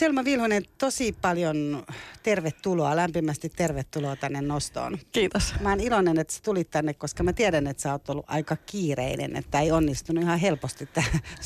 [0.00, 1.86] Selma Vilhonen, tosi paljon
[2.22, 4.98] tervetuloa, lämpimästi tervetuloa tänne nostoon.
[5.12, 5.54] Kiitos.
[5.60, 8.56] Mä oon iloinen, että sä tulit tänne, koska mä tiedän, että sä oot ollut aika
[8.56, 11.02] kiireinen, että ei onnistunut ihan helposti että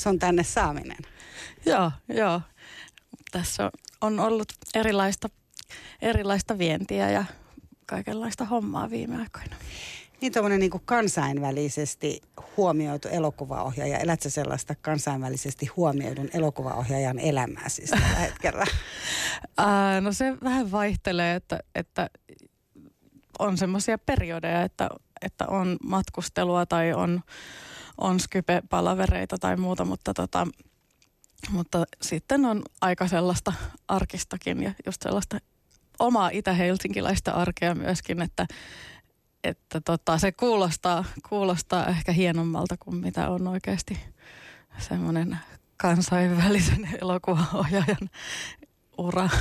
[0.07, 0.97] on tänne saaminen.
[1.67, 2.41] Joo, joo.
[3.31, 3.71] Tässä
[4.01, 5.29] on ollut erilaista,
[6.03, 7.25] erilaista vientiä ja
[7.87, 9.57] kaikenlaista hommaa viime aikoina.
[10.25, 12.21] Niin tuommoinen niin kansainvälisesti
[12.57, 13.99] huomioitu elokuvaohjaaja.
[13.99, 18.65] Elätkö sellaista kansainvälisesti huomioidun elokuvaohjaajan elämää siis tällä hetkellä?
[19.59, 22.11] Ää, no se vähän vaihtelee, että, että
[23.39, 24.89] on semmoisia periodeja, että,
[25.23, 27.21] että on matkustelua tai on,
[27.99, 30.47] on Skype-palavereita tai muuta, mutta, tota,
[31.51, 33.53] mutta sitten on aika sellaista
[33.89, 35.39] arkistakin ja just sellaista
[35.99, 38.47] omaa itä-helsinkiläistä arkea myöskin, että,
[39.45, 43.99] että tota, se kuulostaa, kuulostaa ehkä hienommalta kuin mitä on oikeasti
[44.79, 45.39] semmoinen
[45.77, 48.11] kansainvälisen elokuvaohjaajan
[48.99, 49.29] ura.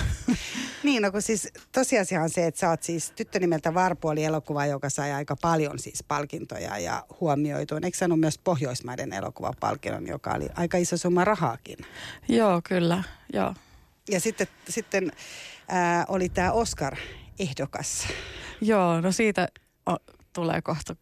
[0.84, 4.66] Niin, no kun siis tosiasia on se, että sä oot siis tyttö nimeltä Varpuoli elokuva,
[4.66, 7.76] joka sai aika paljon siis palkintoja ja huomioitu.
[7.76, 11.78] Eikö saanut myös Pohjoismaiden elokuvapalkinnon, joka oli aika iso summa rahaakin?
[12.30, 13.54] Joo, kyllä, joo.
[14.10, 15.12] Ja sitten, sitten
[15.68, 18.08] ää, oli tämä Oscar-ehdokas.
[18.62, 19.48] Joo, no siitä
[19.90, 19.98] o,
[20.34, 20.96] tulee kohta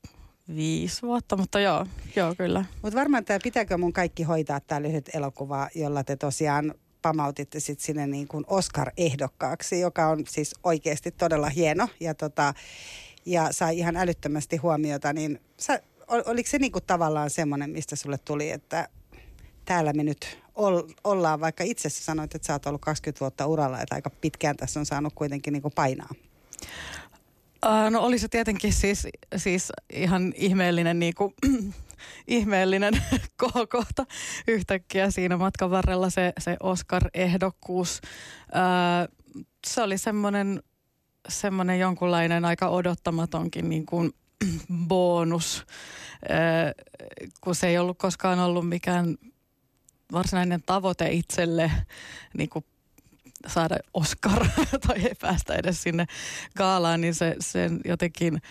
[0.55, 2.65] viisi vuotta, mutta joo, joo kyllä.
[2.81, 7.79] Mutta varmaan tämä pitääkö mun kaikki hoitaa tämä lyhyt elokuva, jolla te tosiaan pamautitte sit
[7.79, 12.53] sinne niin kuin Oscar-ehdokkaaksi, joka on siis oikeasti todella hieno ja, tota,
[13.25, 18.17] ja sai ihan älyttömästi huomiota, niin sä, oliko se niin kuin tavallaan semmoinen, mistä sulle
[18.17, 18.89] tuli, että
[19.65, 20.37] täällä me nyt
[21.03, 24.79] ollaan, vaikka itse sanoit, että sä oot ollut 20 vuotta uralla, että aika pitkään tässä
[24.79, 26.09] on saanut kuitenkin niin kuin painaa.
[27.65, 31.33] Uh, no oli se tietenkin siis, siis ihan ihmeellinen, niin kuin,
[32.27, 32.93] ihmeellinen
[33.69, 34.05] kohta
[34.47, 38.01] yhtäkkiä siinä matkan varrella se, se Oscar-ehdokkuus.
[38.45, 40.63] Uh, se oli semmoinen,
[41.29, 44.11] semmoinen jonkunlainen aika odottamatonkin niin kuin
[44.87, 45.65] bonus,
[46.23, 46.85] uh,
[47.41, 49.17] kun se ei ollut koskaan ollut mikään
[50.11, 51.71] varsinainen tavoite itselle
[52.33, 52.65] niin kuin
[53.47, 54.47] saada Oscar
[54.87, 56.05] tai ei päästä edes sinne
[56.57, 58.41] gaalaan, niin se sen jotenkin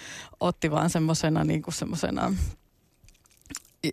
[0.40, 2.34] otti vaan semmoisena niin kuin semmoisena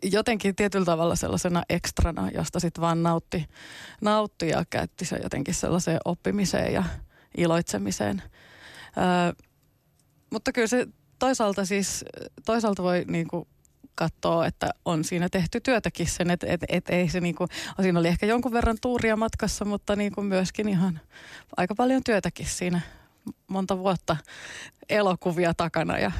[0.03, 3.45] jotenkin tietyllä tavalla sellaisena ekstrana, josta sitten vaan nautti,
[4.01, 6.83] nautti ja käytti se jotenkin sellaiseen oppimiseen ja
[7.37, 8.21] iloitsemiseen.
[8.97, 9.43] Öö,
[10.31, 10.87] mutta kyllä se
[11.19, 12.05] toisaalta siis,
[12.45, 13.47] toisaalta voi niin kuin
[13.97, 17.47] katsoa, että on siinä tehty työtäkin sen, että et, et ei se niinku,
[17.81, 20.99] siinä oli ehkä jonkun verran tuuria matkassa, mutta niinku myöskin ihan
[21.57, 22.81] aika paljon työtäkin siinä
[23.47, 24.17] monta vuotta
[24.89, 26.11] elokuvia takana ja,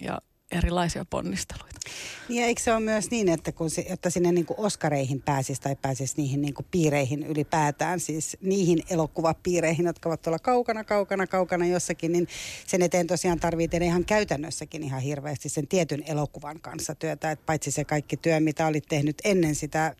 [0.00, 0.18] ja
[0.52, 1.80] erilaisia ponnisteluita.
[2.28, 5.60] Niin eikö se ole myös niin, että kun se, jotta sinne niin kuin Oskareihin pääsisi
[5.60, 11.26] tai pääsisi niihin niin kuin piireihin ylipäätään, siis niihin elokuvapiireihin, jotka ovat tuolla kaukana, kaukana,
[11.26, 12.28] kaukana jossakin, niin
[12.66, 17.46] sen eteen tosiaan tarvitsee tehdä ihan käytännössäkin ihan hirveästi sen tietyn elokuvan kanssa työtä, että
[17.46, 19.96] paitsi se kaikki työ, mitä olit tehnyt ennen sitä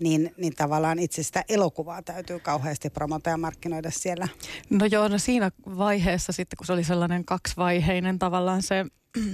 [0.00, 4.28] niin, niin tavallaan itse sitä elokuvaa täytyy kauheasti promota ja markkinoida siellä.
[4.70, 8.86] No joo, no siinä vaiheessa sitten, kun se oli sellainen kaksivaiheinen tavallaan se,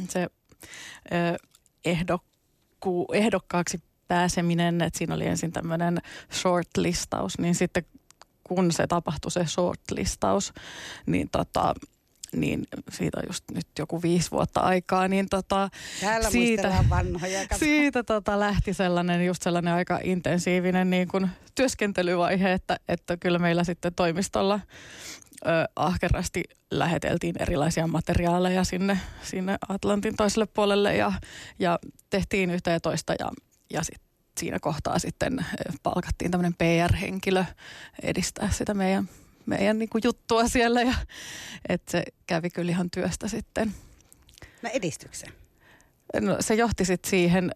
[0.08, 0.26] se
[1.84, 5.98] ehdokku, ehdokkaaksi pääseminen, että siinä oli ensin tämmöinen
[6.32, 7.86] shortlistaus, niin sitten
[8.44, 10.52] kun se tapahtui se shortlistaus,
[11.06, 11.74] niin tota,
[12.36, 15.68] niin siitä on just nyt joku viisi vuotta aikaa, niin tota,
[16.00, 17.40] Täällä siitä, vanhoja.
[17.58, 23.64] siitä tota, lähti sellainen just sellainen aika intensiivinen niin kuin työskentelyvaihe, että, että kyllä meillä
[23.64, 24.60] sitten toimistolla
[25.46, 31.12] ö, ahkerasti läheteltiin erilaisia materiaaleja sinne, sinne Atlantin toiselle puolelle ja,
[31.58, 31.78] ja
[32.10, 33.30] tehtiin yhtä ja toista ja,
[33.70, 34.00] ja sit
[34.40, 35.46] siinä kohtaa sitten
[35.82, 37.44] palkattiin tämmöinen PR-henkilö
[38.02, 39.08] edistää sitä meidän,
[39.46, 40.94] meidän niin kuin juttua siellä ja
[41.68, 43.74] että se kävi kyllä ihan työstä sitten.
[44.62, 45.32] No edistyksen.
[46.20, 47.50] No, se johti sitten siihen,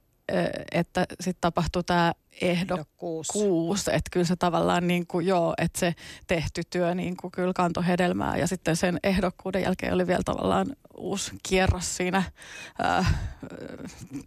[0.73, 3.89] että sitten tapahtui tämä ehdokkuus.
[3.89, 5.95] Että kyllä se tavallaan niin kuin, joo, että se
[6.27, 8.37] tehty työ niin kuin kyllä kantoi hedelmää.
[8.37, 10.67] Ja sitten sen ehdokkuuden jälkeen oli vielä tavallaan
[10.97, 12.23] uusi kierros siinä,
[12.79, 13.05] ää,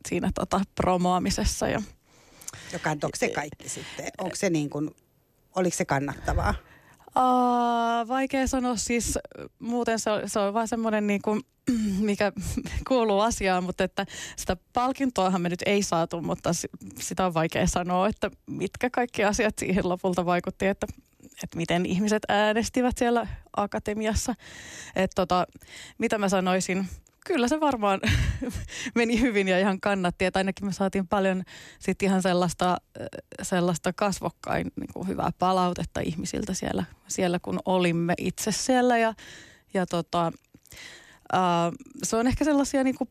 [0.07, 1.67] siinä tota promoamisessa.
[1.67, 1.81] Ja,
[2.73, 4.05] Joka onko se kaikki sitten?
[4.17, 4.95] Onko se niin kuin,
[5.55, 6.55] oliko se kannattavaa?
[7.17, 9.19] Uh, vaikea sanoa siis,
[9.59, 11.41] muuten se on, se on vaan semmoinen niin kuin,
[11.99, 12.31] mikä
[12.87, 14.05] kuuluu asiaan, mutta että
[14.35, 16.51] sitä palkintoahan me nyt ei saatu, mutta
[16.99, 20.87] sitä on vaikea sanoa, että mitkä kaikki asiat siihen lopulta vaikutti, että,
[21.43, 23.27] että miten ihmiset äänestivät siellä
[23.57, 24.35] akatemiassa.
[24.95, 25.47] Että tota,
[25.97, 26.87] mitä mä sanoisin,
[27.25, 27.99] kyllä se varmaan
[28.95, 30.25] meni hyvin ja ihan kannatti.
[30.25, 31.43] Että ainakin me saatiin paljon
[31.79, 32.77] sit ihan sellaista,
[33.41, 38.97] sellaista kasvokkain niin kuin hyvää palautetta ihmisiltä siellä, siellä, kun olimme itse siellä.
[38.97, 39.13] Ja,
[39.73, 40.31] ja tota,
[41.33, 41.71] ää,
[42.03, 43.09] se on ehkä sellaisia niin kuin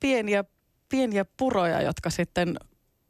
[0.00, 0.44] pieniä,
[0.88, 2.56] pieniä puroja, jotka sitten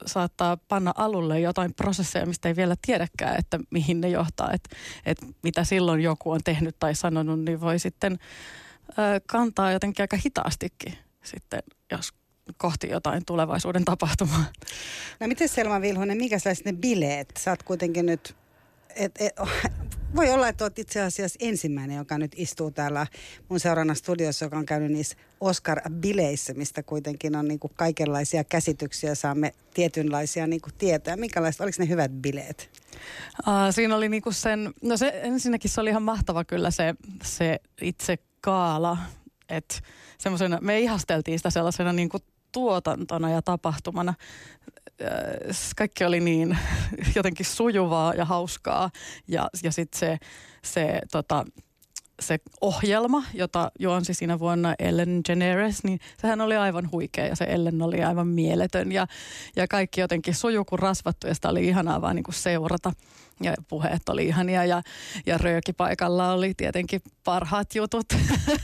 [0.06, 4.52] saattaa panna alulle jotain prosesseja, mistä ei vielä tiedäkään, että mihin ne johtaa.
[4.52, 8.18] Että et mitä silloin joku on tehnyt tai sanonut, niin voi sitten
[9.26, 10.94] kantaa jotenkin aika hitaastikin
[11.24, 11.62] sitten,
[11.92, 12.10] jos
[12.56, 14.44] kohti jotain tulevaisuuden tapahtumaa.
[15.20, 17.28] No miten Selma Vilhonen, mikä ne bileet?
[17.38, 18.36] Sä oot kuitenkin nyt
[18.98, 19.32] et, et,
[20.16, 23.06] voi olla, että olet itse asiassa ensimmäinen, joka nyt istuu täällä
[23.48, 29.14] mun seurana studiossa, joka on käynyt niissä Oscar-bileissä, mistä kuitenkin on niin kuin kaikenlaisia käsityksiä,
[29.14, 31.16] saamme tietynlaisia niin kuin tietoja.
[31.16, 32.70] Minkälaiset, oliko ne hyvät bileet?
[33.38, 36.94] Uh, siinä oli niinku sen, no se ensinnäkin se oli ihan mahtava kyllä se,
[37.24, 38.98] se itse kaala,
[40.18, 42.18] semmoisena, me ihasteltiin sitä sellaisena niinku
[42.52, 44.14] tuotantona ja tapahtumana.
[45.76, 46.58] Kaikki oli niin
[47.16, 48.90] jotenkin sujuvaa ja hauskaa
[49.28, 50.18] ja, ja sitten se,
[50.64, 51.44] se tota,
[52.20, 57.44] se ohjelma, jota juonsi siinä vuonna Ellen DeGeneres, niin sehän oli aivan huikea ja se
[57.44, 59.06] Ellen oli aivan mieletön ja,
[59.56, 62.92] ja kaikki jotenkin suju kuin rasvattu ja sitä oli ihanaa vaan niin kuin seurata
[63.42, 64.82] ja puheet oli ihania ja,
[65.26, 68.06] ja röökipaikalla oli tietenkin parhaat jutut.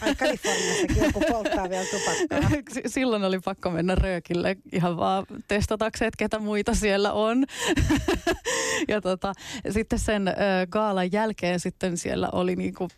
[0.00, 2.50] Ai Kaliforniassakin joku polttaa vielä tupakkaa.
[2.86, 7.44] Silloin oli pakko mennä röökille ihan vaan testatakseen, että ketä muita siellä on.
[8.88, 9.32] ja tota,
[9.70, 10.34] sitten sen
[10.70, 12.88] gaalan jälkeen sitten siellä oli niinku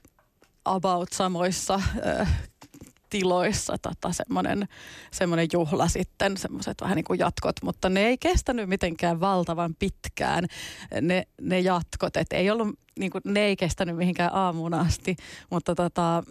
[0.66, 1.74] about samoissa
[2.20, 2.48] äh,
[3.10, 4.68] tiloissa tota, semmoinen,
[5.10, 10.44] semmoinen juhla sitten, semmoiset vähän niin kuin jatkot, mutta ne ei kestänyt mitenkään valtavan pitkään
[11.00, 15.16] ne, ne jatkot, että ei ollut, niin kuin, ne ei kestänyt mihinkään aamuun asti,
[15.50, 16.22] mutta tota,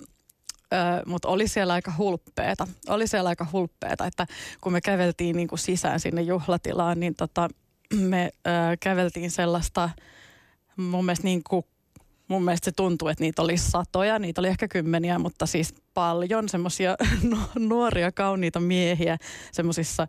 [1.05, 2.67] mutta oli siellä aika hulppeeta.
[2.89, 4.27] Oli siellä aika hulppeeta, että
[4.61, 7.49] kun me käveltiin niin kuin sisään sinne juhlatilaan, niin tota,
[7.95, 8.49] me ö,
[8.79, 9.89] käveltiin sellaista
[10.77, 11.65] mun mielestä niin kuin
[12.27, 16.49] mun mielestä se tuntuu, että niitä oli satoja, niitä oli ehkä kymmeniä, mutta siis paljon
[16.49, 16.95] semmoisia
[17.59, 19.17] nuoria, kauniita miehiä
[19.51, 20.07] semmoisissa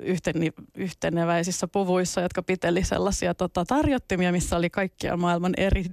[0.00, 0.36] yhten,
[0.74, 5.84] yhteneväisissä puvuissa, jotka piteli sellaisia tota, tarjottimia, missä oli kaikkia maailman eri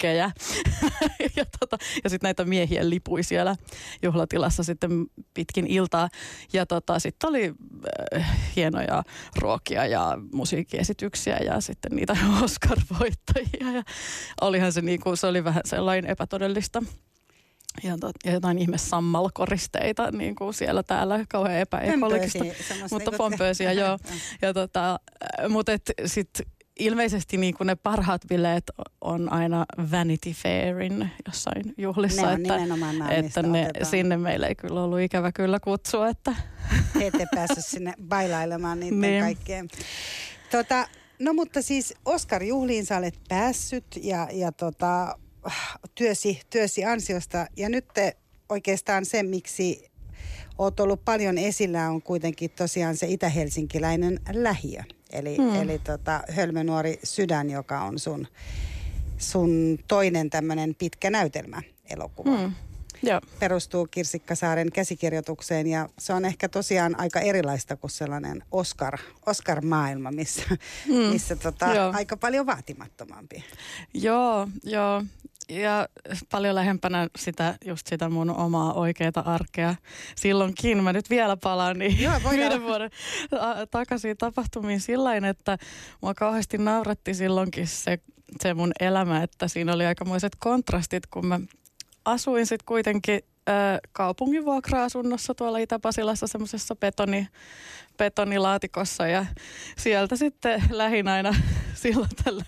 [0.00, 0.30] rinkkejä.
[1.36, 3.56] ja tota, ja sitten näitä miehiä lipui siellä
[4.02, 6.08] juhlatilassa sitten pitkin iltaa.
[6.52, 7.54] Ja tota, sitten oli
[8.16, 9.02] äh, hienoja
[9.36, 13.74] ruokia ja musiikkiesityksiä ja sitten niitä Oscar-voittajia.
[13.74, 13.82] Ja
[14.40, 16.82] olihan se, niinku, se oli vähän sellainen epätodellista
[17.82, 22.44] ja, tot, ja jotain ihme sammalkoristeita niin kuin siellä täällä kauhean epäekologista.
[22.90, 23.98] Mutta pompöösiä, joo.
[24.42, 25.00] Ja tota,
[25.48, 25.72] mutta
[26.06, 26.46] sitten
[26.80, 28.64] ilmeisesti niin kuin ne parhaat bileet
[29.00, 32.36] on aina Vanity Fairin jossain juhlissa.
[32.36, 36.08] Ne että, että ne, sinne meillä ei kyllä ollut ikävä kyllä kutsua.
[36.08, 36.34] Että.
[37.00, 39.22] He ette päässyt sinne bailailemaan niiden niin.
[39.22, 39.68] kaikkeen.
[40.50, 40.88] Tota,
[41.18, 45.18] no mutta siis Oscar-juhliin sä olet päässyt ja, ja tota,
[45.94, 47.46] työsi, työsi ansiosta.
[47.56, 48.16] Ja nyt te
[48.48, 49.90] oikeastaan se, miksi
[50.58, 54.82] oot ollut paljon esillä, on kuitenkin tosiaan se itä-helsinkiläinen lähiö.
[55.12, 55.54] Eli, hmm.
[55.54, 58.26] eli tota, Hölmönuori sydän, joka on sun,
[59.18, 62.50] sun toinen tämmöinen pitkä näytelmä elokuva.
[63.02, 63.20] Joo.
[63.38, 70.42] Perustuu Kirsikkasaaren käsikirjoitukseen ja se on ehkä tosiaan aika erilaista kuin sellainen Oscar, Oscar-maailma, missä,
[70.88, 70.94] mm.
[70.94, 73.44] missä tota, aika paljon vaatimattomampi.
[73.94, 75.02] Joo, joo
[75.50, 75.88] ja
[76.30, 79.74] paljon lähempänä sitä, just sitä mun omaa oikeaa arkea.
[80.16, 82.90] Silloinkin, mä nyt vielä palaan niin Joo, viiden vuoden
[83.70, 85.58] takaisin tapahtumiin sillä että
[86.02, 87.98] mua kauheasti nauratti silloinkin se,
[88.40, 91.40] se mun elämä, että siinä oli aikamoiset kontrastit, kun mä
[92.04, 93.20] asuin sitten kuitenkin
[93.92, 97.28] kaupungin vuokra-asunnossa tuolla Itä-Pasilassa semmoisessa betoni,
[97.98, 99.06] betonilaatikossa.
[99.06, 99.26] Ja
[99.76, 101.34] sieltä sitten lähin aina
[101.82, 102.44] silloin tällä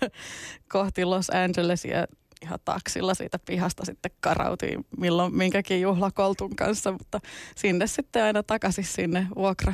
[0.69, 2.05] kohti Los Angelesia
[2.43, 7.19] ihan taksilla siitä pihasta sitten karautiin milloin minkäkin juhlakoltun kanssa, mutta
[7.55, 9.73] sinne sitten aina takaisin sinne vuokra,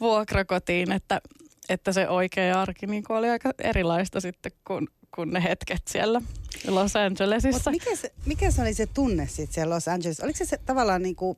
[0.00, 1.20] vuokrakotiin, että,
[1.68, 6.22] että se oikea arki niin oli aika erilaista sitten kuin, kuin ne hetket siellä
[6.68, 7.70] Los Angelesissa.
[7.70, 10.24] Mut mikä, se, mikä se oli se tunne sitten siellä Los Angelesissa?
[10.24, 11.36] Oliko se, se tavallaan niin kuin,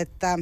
[0.00, 0.38] että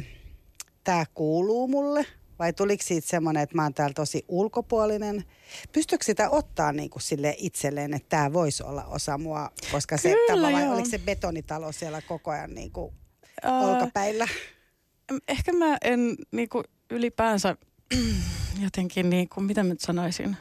[0.85, 2.07] tämä kuuluu mulle–
[2.39, 5.25] vai tuliko siitä semmoinen, että mä oon täällä tosi ulkopuolinen?
[5.73, 9.51] Pystyykö sitä ottaa niin kuin sille itselleen, että tämä voisi olla osa mua?
[9.73, 12.93] Koska se Kyllä, tavallaan, oliko se betonitalo siellä koko ajan niin kuin
[13.47, 14.29] uh, olkapäillä?
[15.29, 17.57] Ehkä mä en niin kuin ylipäänsä
[18.65, 20.37] jotenkin, niin kuin, mitä mä sanoisin,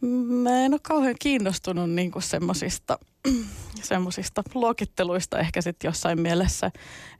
[0.00, 2.98] Mä en ole kauhean kiinnostunut niin semmoisista
[3.82, 6.70] semmosista luokitteluista ehkä sitten jossain mielessä.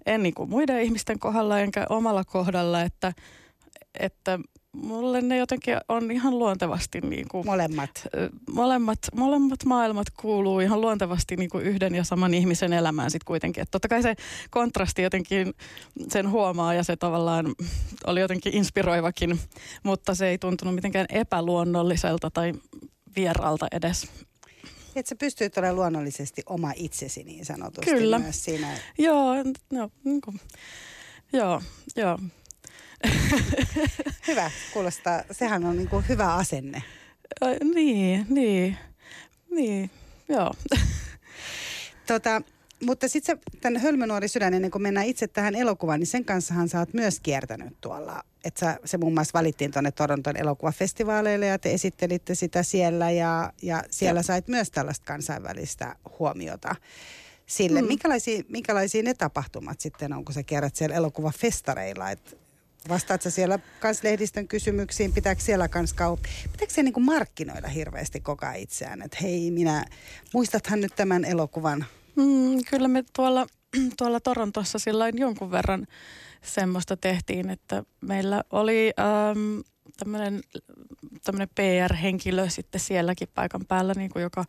[0.07, 3.13] En niin kuin muiden ihmisten kohdalla enkä omalla kohdalla, että,
[4.01, 4.39] että
[4.73, 7.91] mulle ne jotenkin on ihan luontevasti niin kuin, Molemmat.
[8.51, 13.63] molemmat, molemmat maailmat kuuluu ihan luontevasti niin kuin yhden ja saman ihmisen elämään sitten kuitenkin.
[13.63, 14.15] Et totta kai se
[14.51, 15.55] kontrasti jotenkin
[16.09, 17.55] sen huomaa ja se tavallaan
[18.07, 19.41] oli jotenkin inspiroivakin,
[19.83, 22.53] mutta se ei tuntunut mitenkään epäluonnolliselta tai
[23.17, 24.09] vieraalta edes.
[24.97, 28.19] Että sä pystyy olemaan luonnollisesti oma itsesi niin sanotusti Kyllä.
[28.19, 28.79] myös siinä.
[28.99, 29.35] Joo,
[29.73, 30.41] no, niin kuin,
[31.33, 31.63] joo,
[31.97, 32.19] joo.
[34.29, 35.23] Hyvä, kuulostaa.
[35.31, 36.83] Sehän on niin kuin hyvä asenne.
[37.75, 38.79] Niin, niin,
[39.51, 39.91] niin,
[40.29, 40.55] joo.
[42.07, 42.43] Tota,
[42.85, 46.79] mutta sitten tämän Hölmönuori sydän, ennen kuin mennään itse tähän elokuvaan, niin sen kanssahan sä
[46.79, 48.23] oot myös kiertänyt tuolla.
[48.45, 53.83] Että se muun muassa valittiin tuonne Toronton elokuvafestivaaleille ja te esittelitte sitä siellä ja, ja
[53.91, 54.23] siellä Joo.
[54.23, 56.75] sait myös tällaista kansainvälistä huomiota
[57.47, 57.83] sille.
[57.83, 57.89] Mm.
[57.89, 62.11] Minkälaisia, minkälaisia ne tapahtumat sitten on, kun sä kierrät siellä elokuvafestareilla?
[62.11, 62.39] Et
[62.89, 68.21] vastaat sä siellä kans lehdistön kysymyksiin, pitääkö siellä kans kaup- Pitääkö se niinku markkinoida hirveästi
[68.21, 69.03] koko itseään?
[69.03, 69.85] Että hei minä,
[70.35, 73.47] muistathan nyt tämän elokuvan Mm, kyllä me tuolla,
[73.99, 75.87] tuolla Torontossa silloin jonkun verran
[76.43, 79.61] semmoista tehtiin, että meillä oli ähm,
[79.97, 80.41] tämmöinen
[81.25, 84.45] tämmöinen PR-henkilö sitten sielläkin paikan päällä, niin kuin joka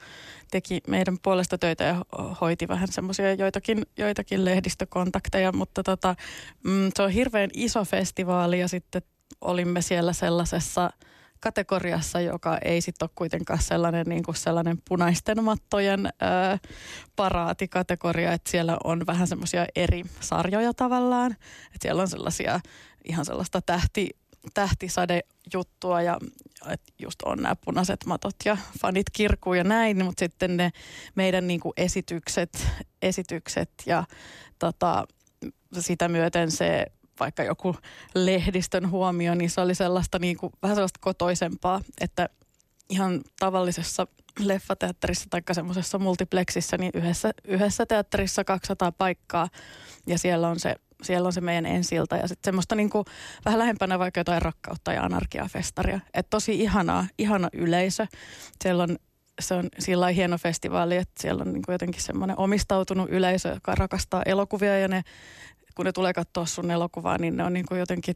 [0.52, 6.16] teki meidän puolesta töitä ja ho- hoiti vähän semmoisia joitakin, joitakin lehdistökontakteja, mutta tota,
[6.64, 9.02] mm, se on hirveän iso festivaali ja sitten
[9.42, 10.90] olimme siellä sellaisessa
[11.40, 16.58] kategoriassa, joka ei sitten ole kuitenkaan sellainen, niin kuin sellainen punaisten mattojen ää,
[17.16, 22.60] paraatikategoria, että siellä on vähän semmoisia eri sarjoja tavallaan, että siellä on sellaisia
[23.04, 24.10] ihan sellaista tähti,
[24.54, 26.18] tähtisadejuttua ja
[27.00, 30.72] just on nämä punaiset matot ja fanit kirkuu ja näin, mutta sitten ne
[31.16, 32.68] meidän niin kuin esitykset,
[33.02, 34.04] esitykset ja
[34.60, 35.08] tota,
[35.80, 36.86] sitä myöten se
[37.20, 37.76] vaikka joku
[38.16, 42.30] lehdistön huomio, niin se oli sellaista niin kuin, vähän sellaista kotoisempaa, että
[42.90, 44.08] ihan tavallisessa
[44.40, 49.50] leffateatterissa tai semmoisessa multiplexissa, niin yhdessä, yhdessä teatterissa 200 paikkaa
[50.08, 53.06] ja siellä on se, siellä on se meidän ensilta ja sitten semmoista niin kuin,
[53.46, 56.00] vähän lähempänä vaikka jotain rakkautta ja anarkiafestaria.
[56.14, 58.08] Että tosi ihanaa, ihana yleisö.
[58.64, 58.98] Siellä on
[59.42, 63.76] se on sillä hieno festivaali, että siellä on niin kuin jotenkin semmoinen omistautunut yleisö, joka
[63.76, 65.04] rakastaa elokuvia ja ne,
[65.76, 68.16] kun ne tulee katsoa sun elokuvaa, niin ne on niin kuin jotenkin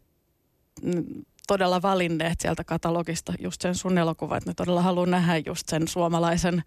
[1.47, 5.87] todella valinneet sieltä katalogista just sen sun elokuvan, että ne todella haluaa nähdä just sen
[5.87, 6.63] suomalaisen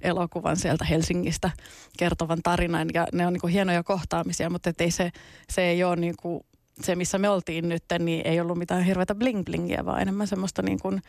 [0.00, 1.50] elokuvan sieltä Helsingistä
[1.98, 2.88] kertovan tarinan.
[2.94, 5.12] Ja ne on niin kuin hienoja kohtaamisia, mutta ei se,
[5.50, 6.40] se ei ole niin kuin,
[6.80, 10.80] se, missä me oltiin nyt, niin ei ollut mitään hirveätä bling-blingiä, vaan enemmän semmoista niin
[10.80, 11.02] kuin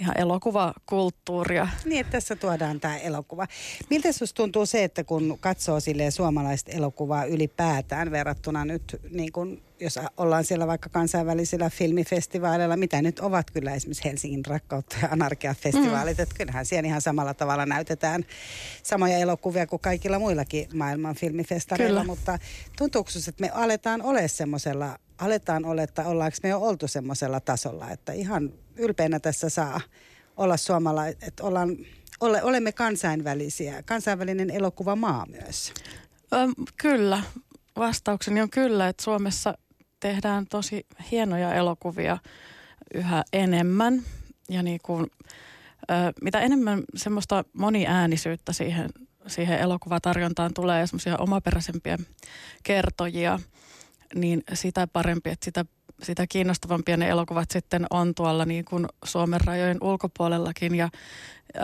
[0.00, 1.68] ihan elokuvakulttuuria.
[1.84, 3.46] Niin, että tässä tuodaan tämä elokuva.
[3.90, 9.62] Miltä sinusta tuntuu se, että kun katsoo silleen suomalaista elokuvaa ylipäätään verrattuna nyt, niin kun,
[9.80, 16.18] jos ollaan siellä vaikka kansainvälisillä filmifestivaaleilla, mitä nyt ovat kyllä esimerkiksi Helsingin rakkautta ja anarkiafestivaalit,
[16.18, 16.22] mm.
[16.22, 18.24] että kyllähän siellä ihan samalla tavalla näytetään
[18.82, 22.12] samoja elokuvia kuin kaikilla muillakin maailman filmifestareilla, Kyllä.
[22.12, 22.38] mutta
[22.78, 27.90] tuntuuko että me aletaan ole semmoisella, aletaan olla, että ollaanko me jo oltu semmoisella tasolla,
[27.90, 29.80] että ihan ylpeänä tässä saa
[30.36, 31.76] olla suomalainen, että ollaan,
[32.20, 35.72] ole, olemme kansainvälisiä, kansainvälinen elokuvamaa myös.
[36.32, 37.22] Öm, kyllä,
[37.76, 39.58] vastaukseni on kyllä, että Suomessa
[40.00, 42.18] tehdään tosi hienoja elokuvia
[42.94, 44.02] yhä enemmän.
[44.48, 45.06] Ja niin kuin,
[45.90, 48.88] ö, mitä enemmän semmoista moniäänisyyttä siihen,
[49.26, 51.98] siihen elokuvatarjontaan tulee ja semmoisia omaperäisempiä
[52.62, 53.38] kertojia,
[54.14, 55.64] niin sitä parempi, että sitä,
[56.02, 60.74] sitä kiinnostavampia ne elokuvat sitten on tuolla niin kuin Suomen rajojen ulkopuolellakin.
[60.74, 60.90] Ja
[61.56, 61.60] ö,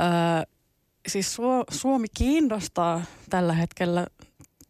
[1.09, 4.07] siis Suo, Suomi kiinnostaa tällä hetkellä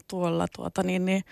[0.09, 1.23] tuolla tuota niin, niin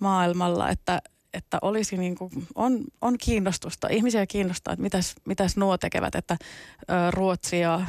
[0.00, 1.02] maailmalla, että,
[1.34, 3.88] että olisi niin kuin, on, on kiinnostusta.
[3.88, 7.86] Ihmisiä kiinnostaa, että mitäs, mitäs nuo tekevät, että ö, Ruotsi ja,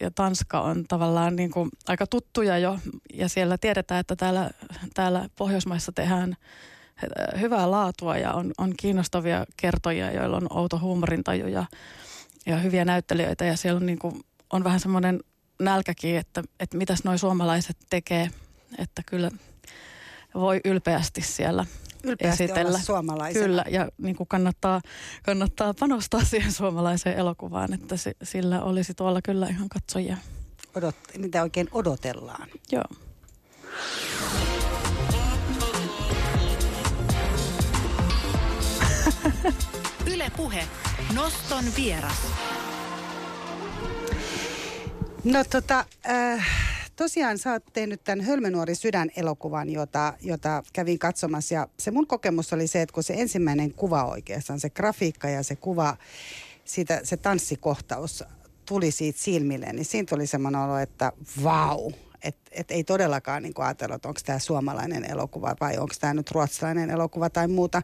[0.00, 2.78] ja Tanska on tavallaan niin kuin aika tuttuja jo
[3.14, 4.50] ja siellä tiedetään, että täällä,
[4.94, 6.36] täällä Pohjoismaissa tehdään
[7.40, 11.64] hyvää laatua ja on, on kiinnostavia kertojia, joilla on outo huumorintaju ja,
[12.46, 14.20] ja hyviä näyttelijöitä ja siellä on, niin kuin,
[14.52, 15.20] on vähän semmoinen
[15.60, 18.30] nälkäkin, että, että mitäs noi suomalaiset tekee,
[18.78, 19.30] että kyllä
[20.34, 21.66] voi ylpeästi siellä
[22.04, 22.68] Ylpeästi esitellä.
[22.68, 23.44] olla suomalaisena.
[23.46, 24.80] Kyllä, ja niin kuin kannattaa,
[25.24, 30.16] kannattaa panostaa siihen suomalaiseen elokuvaan, että se, sillä olisi tuolla kyllä ihan katsojia.
[30.76, 32.48] Odot, mitä oikein odotellaan.
[32.72, 32.84] Joo.
[40.12, 40.64] Yle Puhe.
[41.14, 42.16] Noston vieras.
[45.24, 46.46] No tota, äh,
[46.96, 51.54] tosiaan sä oot tehnyt tämän Hölmönuori sydän-elokuvan, jota, jota kävin katsomassa.
[51.54, 55.42] Ja se mun kokemus oli se, että kun se ensimmäinen kuva oikeastaan, se grafiikka ja
[55.42, 55.96] se kuva,
[56.64, 58.24] siitä, se tanssikohtaus
[58.66, 61.12] tuli siitä silmille, niin siinä tuli semmoinen olo, että
[61.44, 66.14] vau, että et ei todellakaan niin ajatella, että onko tämä suomalainen elokuva vai onko tämä
[66.14, 67.82] nyt ruotsalainen elokuva tai muuta.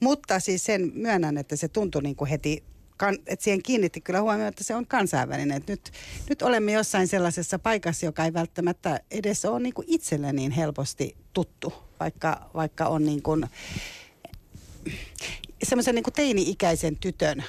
[0.00, 2.64] Mutta siis sen myönnän, että se tuntui niin kuin heti
[2.96, 5.56] kan, että siihen kiinnitti kyllä huomioon, että se on kansainvälinen.
[5.56, 5.92] Että nyt,
[6.28, 11.72] nyt olemme jossain sellaisessa paikassa, joka ei välttämättä edes ole niin itselle niin helposti tuttu,
[12.00, 13.46] vaikka, vaikka on niin kuin,
[15.62, 17.44] semmoisen niin teini-ikäisen tytön,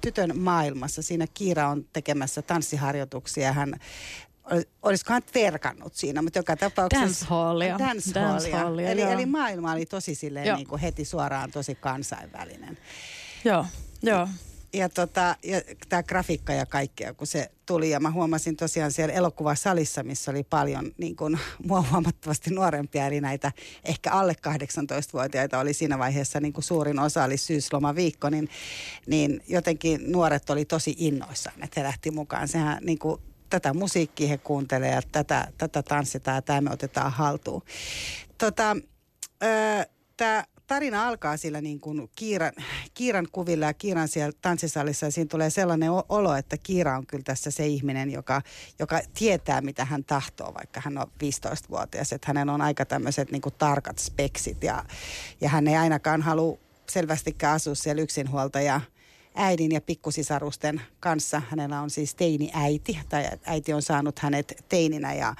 [0.00, 1.02] tytön maailmassa.
[1.02, 3.52] Siinä Kiira on tekemässä tanssiharjoituksia.
[3.52, 3.80] Hän
[4.82, 7.04] olisiko hän verkannut siinä, mutta joka tapauksessa...
[7.06, 7.78] Dancehallia.
[7.78, 8.86] Dancehallia.
[8.86, 12.78] Dance eli, eli maailma oli tosi silleen niin kuin heti suoraan tosi kansainvälinen.
[13.44, 13.66] Joo,
[14.02, 14.28] joo
[14.72, 17.90] ja, tota, ja tämä grafiikka ja kaikkea, kun se tuli.
[17.90, 23.20] Ja mä huomasin tosiaan siellä elokuvasalissa, missä oli paljon niin kuin, mua huomattavasti nuorempia, eli
[23.20, 23.52] näitä
[23.84, 28.48] ehkä alle 18-vuotiaita oli siinä vaiheessa niin kuin suurin osa, oli syyslomaviikko, niin,
[29.06, 32.48] niin jotenkin nuoret oli tosi innoissaan, että he lähti mukaan.
[32.48, 37.12] Sehän niin kuin, tätä musiikkia he kuuntelee ja tätä, tätä tanssitaan ja tämä me otetaan
[37.12, 37.62] haltuun.
[38.38, 38.76] Tota,
[40.16, 42.52] tämä tarina alkaa sillä niin kuin Kiiran,
[42.94, 47.24] Kiiran kuvilla ja Kiiran siellä tanssisalissa ja siinä tulee sellainen olo, että Kiira on kyllä
[47.24, 48.42] tässä se ihminen, joka,
[48.78, 52.12] joka tietää mitä hän tahtoo, vaikka hän on 15-vuotias.
[52.12, 54.84] Että hänen on aika tämmöiset niin tarkat speksit ja,
[55.40, 58.80] ja hän ei ainakaan halua selvästikään asua siellä yksinhuoltaja
[59.38, 61.42] äidin ja pikkusisarusten kanssa.
[61.50, 65.34] Hänellä on siis teini-äiti, tai äiti on saanut hänet teininä ja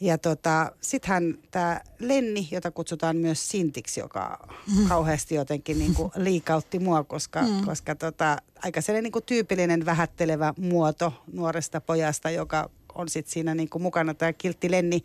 [0.00, 4.88] ja tota, sittenhän tämä Lenni, jota kutsutaan myös Sintiksi, joka mm.
[4.88, 7.64] kauheasti jotenkin niin kuin liikautti mua, koska, mm.
[7.64, 13.54] koska tota, aika sellainen niin kuin tyypillinen vähättelevä muoto nuoresta pojasta, joka on sitten siinä
[13.54, 15.02] niin kuin mukana tämä kiltti Lenni,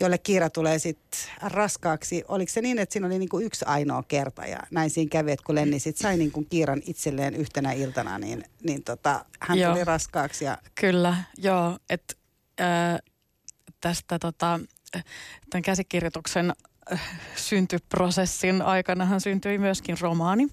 [0.00, 2.24] jolle Kiira tulee sitten raskaaksi.
[2.28, 5.32] Oliko se niin, että siinä oli niin kuin yksi ainoa kerta ja näin siinä kävi,
[5.32, 9.58] että kun Lenni sitten sai niin kuin Kiiran itselleen yhtenä iltana, niin, niin tota, hän
[9.58, 9.72] joo.
[9.72, 10.44] tuli raskaaksi.
[10.44, 10.58] Ja...
[10.80, 11.78] Kyllä, joo.
[11.90, 12.14] Että
[12.60, 12.98] äh,
[13.80, 14.60] tästä tota,
[15.50, 16.52] tämän käsikirjoituksen
[16.92, 17.00] äh,
[17.36, 20.48] syntyprosessin aikanahan syntyi myöskin romaani.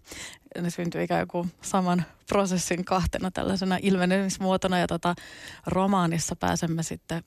[0.61, 5.15] Ne syntyi ikään kuin saman prosessin kahtena tällaisena ilmenemismuotona ja tota,
[5.65, 7.23] romaanissa pääsemme sitten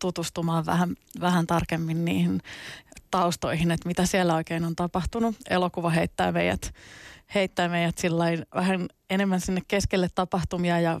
[0.00, 2.40] tutustumaan vähän, vähän tarkemmin niihin
[3.10, 5.36] taustoihin, että mitä siellä oikein on tapahtunut.
[5.50, 6.74] Elokuva heittää meidät,
[7.34, 7.96] heittää meidät
[8.54, 11.00] vähän enemmän sinne keskelle tapahtumia ja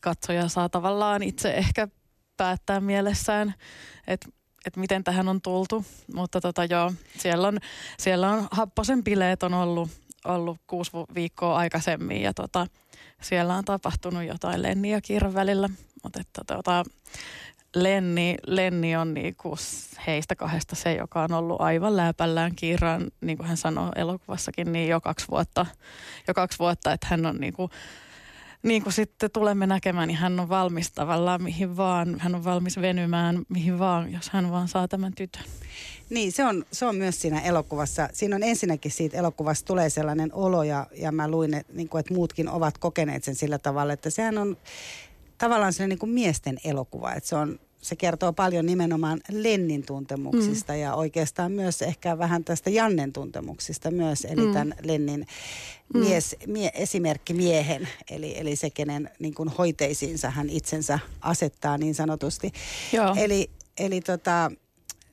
[0.00, 1.88] katsoja saa tavallaan itse ehkä
[2.36, 3.54] päättää mielessään,
[4.06, 4.28] että
[4.66, 5.84] että miten tähän on tultu.
[6.14, 7.58] Mutta tota joo, siellä on,
[7.98, 9.90] siellä on Happosen bileet on ollut,
[10.24, 12.66] ollut kuusi viikkoa aikaisemmin ja tota,
[13.22, 15.68] siellä on tapahtunut jotain Lenni ja Kiiran välillä.
[16.02, 16.84] Mutta tota,
[17.74, 19.56] Lenni, Lenni on niinku
[20.06, 24.88] heistä kahdesta se, joka on ollut aivan läpällään Kiiraan, niin kuin hän sanoi elokuvassakin, niin
[24.88, 25.66] jo kaksi vuotta,
[26.28, 27.70] jo kaksi vuotta että hän on niinku
[28.62, 32.80] niin kuin sitten tulemme näkemään, niin hän on valmis tavallaan mihin vaan, hän on valmis
[32.80, 35.42] venymään mihin vaan, jos hän vaan saa tämän tytön.
[36.10, 38.08] Niin, se on, se on myös siinä elokuvassa.
[38.12, 42.00] Siinä on ensinnäkin siitä elokuvasta tulee sellainen olo ja, ja mä luin, että, niin kuin,
[42.00, 44.56] että muutkin ovat kokeneet sen sillä tavalla, että sehän on
[45.42, 50.72] tavallaan sellainen niin kuin miesten elokuva, että se on se kertoo paljon nimenomaan Lennin tuntemuksista
[50.72, 50.78] mm.
[50.78, 54.52] ja oikeastaan myös ehkä vähän tästä Jannen tuntemuksista myös, eli mm.
[54.52, 55.26] tämän Lennin
[55.94, 56.00] mm.
[56.00, 61.94] mies, mie, esimerkki miehen, eli, eli se, kenen niin kuin hoiteisiinsa hän itsensä asettaa niin
[61.94, 62.52] sanotusti.
[62.92, 63.14] Joo.
[63.18, 64.50] Eli, eli tota,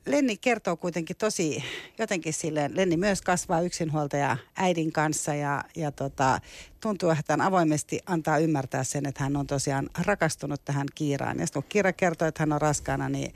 [0.06, 1.64] Lenni kertoo kuitenkin tosi
[1.98, 6.40] jotenkin silleen, Lenni myös kasvaa yksinhuoltaja äidin kanssa ja, ja tota,
[6.80, 11.38] tuntuu, että hän avoimesti antaa ymmärtää sen, että hän on tosiaan rakastunut tähän Kiiraan.
[11.38, 13.34] Ja kun Kiira kertoo, että hän on raskaana, niin,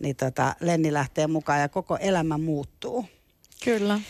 [0.00, 3.04] niin tota, Lenni lähtee mukaan ja koko elämä muuttuu.
[3.64, 4.00] Kyllä.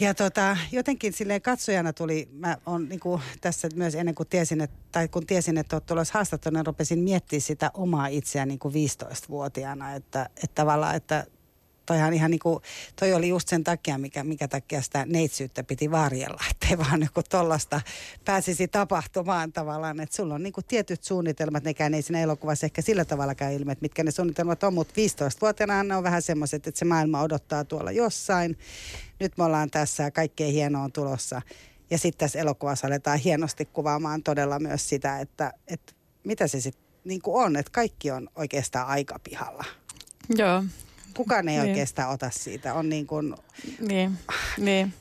[0.00, 4.60] Ja tota, jotenkin silleen katsojana tuli, mä on niin kuin tässä myös ennen kuin tiesin,
[4.60, 8.58] että, tai kun tiesin, että olet tulossa haastattelun, niin rupesin miettimään sitä omaa itseäni niin
[8.58, 11.26] kuin 15-vuotiaana, että, että tavallaan, että
[11.86, 12.62] toihan ihan niin kuin,
[13.00, 17.10] toi oli just sen takia, mikä, mikä takia sitä neitsyyttä piti varjella, ettei vaan niin
[17.14, 17.80] kuin tollasta
[18.24, 22.82] pääsisi tapahtumaan tavallaan, että sulla on niin kuin tietyt suunnitelmat, nekään ei siinä elokuvassa ehkä
[22.82, 26.66] sillä tavalla käy ilmi, että mitkä ne suunnitelmat on, mutta 15-vuotiaana ne on vähän semmoiset,
[26.66, 28.58] että se maailma odottaa tuolla jossain,
[29.20, 31.42] nyt me ollaan tässä ja kaikkea hienoa on tulossa.
[31.90, 35.92] Ja sitten tässä elokuvassa aletaan hienosti kuvaamaan todella myös sitä, että, että
[36.24, 39.64] mitä se sitten niin on, että kaikki on oikeastaan aika pihalla.
[40.36, 40.64] Joo,
[41.16, 41.68] kukaan ei niin.
[41.68, 42.74] oikeastaan ota siitä.
[42.74, 43.34] On niin kuin...
[43.88, 44.18] Niin,
[44.58, 44.94] niin.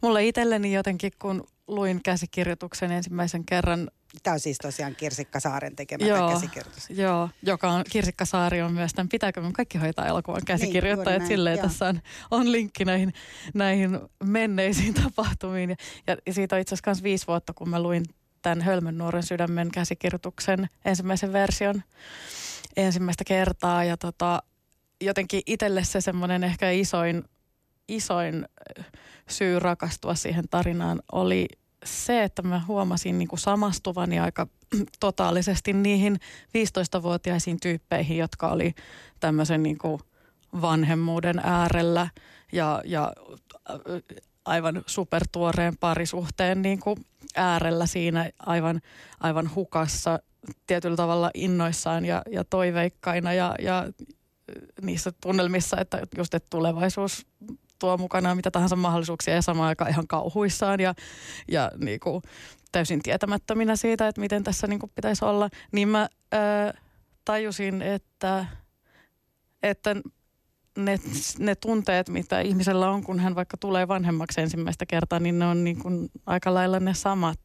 [0.00, 3.90] Mulle itselleni jotenkin, kun luin käsikirjoituksen ensimmäisen kerran
[4.22, 6.90] Tämä on siis tosiaan Kirsikka Saaren tekemä joo, käsikirjoitus.
[6.90, 11.18] Joo, joka on, Kirsikka Saari on myös tämän Pitääkö me kaikki hoitaa elokuvan niin, käsikirjoittajat
[11.18, 11.66] niin, silleen, joo.
[11.66, 12.00] tässä on,
[12.30, 13.12] on linkki näihin,
[13.54, 15.76] näihin menneisiin tapahtumiin.
[16.06, 18.04] Ja, ja siitä on itse asiassa myös viisi vuotta, kun mä luin
[18.42, 21.82] tämän Hölmön nuoren sydämen käsikirjoituksen ensimmäisen version
[22.76, 23.84] ensimmäistä kertaa.
[23.84, 24.42] Ja tota,
[25.00, 27.24] jotenkin itselle se semmoinen ehkä isoin,
[27.88, 28.48] isoin
[29.28, 31.46] syy rakastua siihen tarinaan oli
[31.84, 34.46] se, että mä huomasin niin kuin samastuvani aika
[35.00, 36.16] totaalisesti niihin
[36.48, 38.74] 15-vuotiaisiin tyyppeihin, jotka oli
[39.20, 40.00] tämmöisen niin kuin
[40.60, 42.08] vanhemmuuden äärellä
[42.52, 43.12] ja, ja
[44.44, 46.96] aivan supertuoreen parisuhteen niin kuin
[47.36, 48.80] äärellä siinä aivan,
[49.20, 50.18] aivan hukassa
[50.66, 53.84] tietyllä tavalla innoissaan ja, ja toiveikkaina ja, ja
[54.82, 57.26] niissä tunnelmissa, että just että tulevaisuus
[57.78, 60.94] tuo mukanaan mitä tahansa mahdollisuuksia ja samaan aikaan ihan kauhuissaan ja,
[61.48, 62.22] ja niin kuin
[62.72, 66.74] täysin tietämättöminä siitä, että miten tässä niin kuin pitäisi olla, niin mä ää,
[67.24, 68.46] tajusin, että,
[69.62, 69.96] että
[70.78, 70.98] ne,
[71.38, 75.64] ne tunteet, mitä ihmisellä on, kun hän vaikka tulee vanhemmaksi ensimmäistä kertaa, niin ne on
[75.64, 77.40] niin kuin aika lailla ne samat.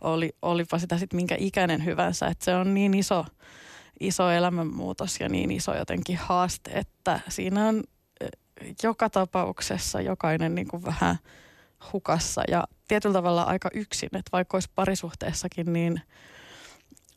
[0.00, 3.24] Oli, olipa sitä sitten minkä ikäinen hyvänsä, että se on niin iso,
[4.00, 7.84] iso elämänmuutos ja niin iso jotenkin haaste, että siinä on
[8.82, 11.16] joka tapauksessa jokainen niin kuin vähän
[11.92, 16.00] hukassa ja tietyllä tavalla aika yksin, että vaikka olisi parisuhteessakin, niin,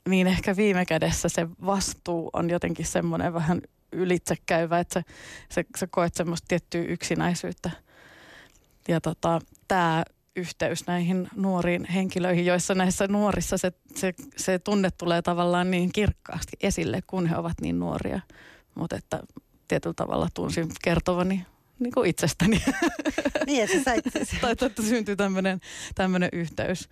[0.10, 5.04] niin ehkä viime kädessä se vastuu on jotenkin semmoinen vähän ylitsekäyvä, että se,
[5.52, 7.72] se, se koet semmoista tiettyä yksinäisyyttä.
[8.88, 10.04] Ja tota, tämä
[10.36, 16.58] yhteys näihin nuoriin henkilöihin, joissa näissä nuorissa se, se, se tunne tulee tavallaan niin kirkkaasti
[16.62, 18.19] esille, kun he ovat niin nuoria.
[18.76, 19.24] Mutta että
[19.67, 21.46] tietyllä tavalla tunsin kertovani
[21.80, 22.63] niin kuin itsestäni.
[23.46, 24.06] Niin, että sä sait...
[24.41, 25.60] tai että syntyi tämmöinen,
[25.96, 26.89] tämmöinen yhteys.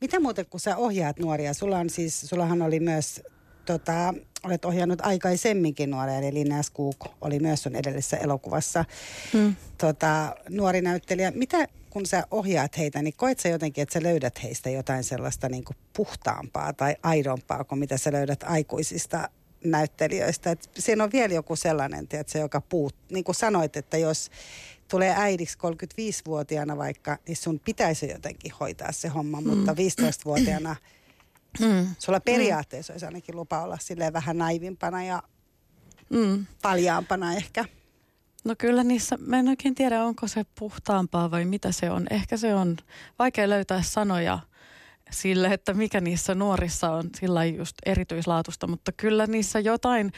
[0.00, 1.54] Mitä muuten, kun sä ohjaat nuoria?
[1.54, 3.22] Sulla on siis, sullahan oli myös,
[3.66, 8.84] tota, olet ohjannut aikaisemminkin nuoria, eli Linna Skoog oli myös sun edellisessä elokuvassa
[9.32, 9.56] hmm.
[9.78, 11.30] tota, nuori näyttelijä.
[11.30, 15.48] Mitä, kun sä ohjaat heitä, niin koet sä jotenkin, että sä löydät heistä jotain sellaista
[15.48, 19.28] niin kuin puhtaampaa tai aidompaa kuin mitä sä löydät aikuisista
[19.64, 20.50] näyttelijöistä.
[20.50, 24.30] Et siinä on vielä joku sellainen, tiedätkö, joka puut, niin kuin sanoit, että jos
[24.88, 29.48] tulee äidiksi 35-vuotiaana vaikka, niin sun pitäisi jotenkin hoitaa se homma, mm.
[29.48, 30.76] mutta 15-vuotiaana
[31.60, 31.86] mm.
[31.98, 35.22] sulla periaatteessa olisi ainakin lupa olla silleen vähän naivimpana ja
[36.10, 36.46] mm.
[36.62, 37.64] paljaampana ehkä.
[38.44, 42.06] No kyllä niissä, mä en oikein tiedä, onko se puhtaampaa vai mitä se on.
[42.10, 42.76] Ehkä se on
[43.18, 44.38] vaikea löytää sanoja–
[45.10, 50.12] sille, että mikä niissä nuorissa on sillä just erityislaatusta, mutta kyllä niissä jotain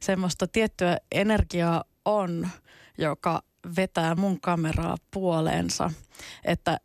[0.00, 2.48] semmoista tiettyä energiaa on,
[2.98, 3.42] joka
[3.76, 5.90] vetää mun kameraa puoleensa.
[6.44, 6.80] Että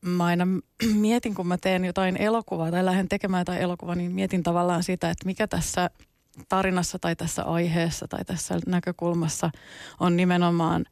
[0.00, 0.46] mä aina
[0.94, 5.10] mietin, kun mä teen jotain elokuvaa tai lähden tekemään jotain elokuvaa, niin mietin tavallaan sitä,
[5.10, 5.90] että mikä tässä
[6.48, 9.50] tarinassa tai tässä aiheessa tai tässä näkökulmassa
[10.00, 10.84] on nimenomaan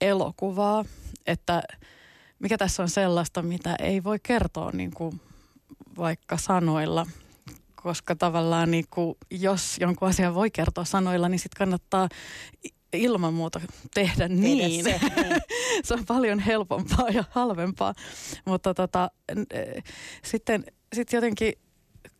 [0.00, 0.84] elokuvaa,
[1.26, 1.62] että–
[2.44, 5.20] mikä tässä on sellaista, mitä ei voi kertoa niin kuin
[5.96, 7.06] vaikka sanoilla.
[7.74, 12.08] Koska tavallaan niin kuin, jos jonkun asian voi kertoa sanoilla, niin sitten kannattaa
[12.98, 13.60] ilman muuta
[13.94, 14.84] tehdä niin.
[14.84, 15.36] Se, niin.
[15.84, 17.94] se on paljon helpompaa ja halvempaa.
[18.44, 19.10] Mutta tota,
[20.24, 21.52] sitten sit jotenkin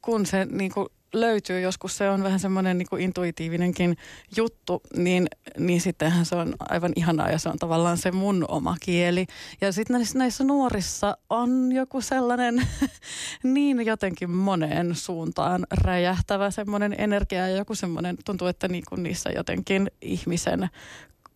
[0.03, 3.97] kun se niin kuin löytyy, joskus se on vähän semmoinen niin intuitiivinenkin
[4.37, 5.27] juttu, niin,
[5.59, 9.27] niin sittenhän se on aivan ihanaa ja se on tavallaan se mun oma kieli.
[9.61, 12.63] Ja sitten näissä, näissä nuorissa on joku sellainen
[13.43, 19.31] niin jotenkin moneen suuntaan räjähtävä semmoinen energia ja joku semmoinen, tuntuu, että niin kuin niissä
[19.31, 20.69] jotenkin ihmisen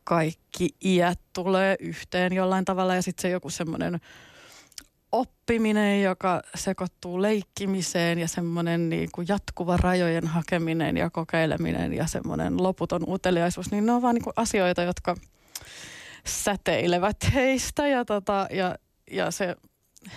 [0.05, 4.01] kaikki iät tulee yhteen jollain tavalla ja sitten se joku semmoinen
[5.13, 12.63] oppiminen, joka sekoittuu leikkimiseen ja semmoinen niin kuin jatkuva rajojen hakeminen ja kokeileminen ja semmoinen
[12.63, 15.17] loputon uteliaisuus, niin ne on vaan niin kuin asioita, jotka
[16.27, 18.77] säteilevät heistä ja, tota, ja,
[19.11, 19.57] ja se,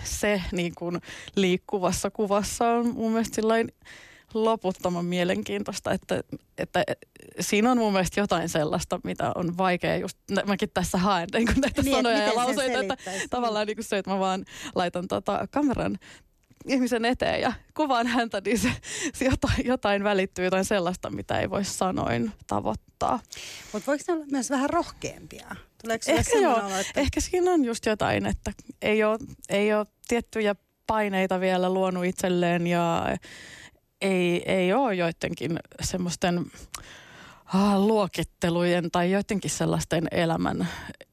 [0.04, 1.02] se niin kuin
[1.36, 3.72] liikkuvassa kuvassa on mun mielestä sillain
[4.34, 6.24] loputtoman mielenkiintoista, että,
[6.58, 6.84] että
[7.39, 11.62] siinä on mun mielestä jotain sellaista, mitä on vaikea just, mäkin tässä haen niin kuin
[11.62, 12.98] näitä niin, sanoja ja lauseita, että
[13.30, 16.00] tavallaan niin kuin se, että mä vaan laitan tota kameran
[16.67, 18.72] ihmisen eteen ja kuvaan häntä, niin se,
[19.13, 23.20] se jotain, jotain välittyy, jotain sellaista, mitä ei voi sanoin tavoittaa.
[23.74, 25.56] Mutta voiko ne olla myös vähän rohkeampia?
[25.82, 27.00] Tuleeko ehkä joo, olo, että...
[27.00, 30.56] ehkä siinä on just jotain, että ei ole, ei ole tiettyjä
[30.88, 33.17] paineita vielä luonut itselleen ja
[34.02, 36.46] ei, ei ole joidenkin semmoisten
[37.46, 40.68] ah, luokittelujen tai joidenkin sellaisten elämän,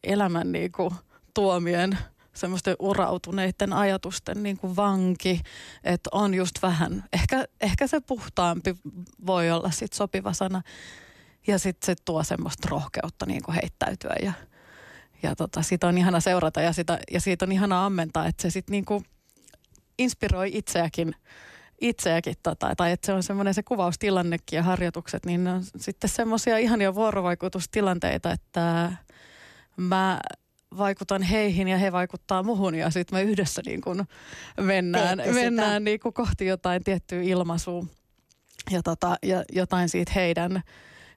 [0.05, 0.93] elämän niinku
[1.35, 1.99] tuomien
[2.39, 5.41] semmoisten urautuneiden ajatusten niin kuin vanki,
[5.85, 8.77] että on just vähän, ehkä, ehkä se puhtaampi
[9.27, 10.63] voi olla sit sopiva sana.
[11.47, 14.33] Ja sitten se tuo semmoista rohkeutta niin kuin heittäytyä ja,
[15.23, 18.51] ja tota, sitä on ihana seurata ja, sitä, ja siitä on ihana ammentaa, että se
[18.51, 19.05] sitten niin kuin
[19.99, 21.15] inspiroi itseäkin
[21.81, 26.11] itseäkin, tota, tai että se on semmoinen se kuvaustilannekin ja harjoitukset, niin ne on sitten
[26.11, 28.93] semmoisia ihania vuorovaikutustilanteita, että
[29.77, 30.21] mä
[30.79, 34.05] vaikutan heihin ja he vaikuttaa muhun ja sitten me yhdessä niin kuin
[34.61, 37.85] mennään, mennään niin kuin kohti jotain tiettyä ilmaisua
[38.71, 40.63] ja, tota, ja jotain siitä heidän,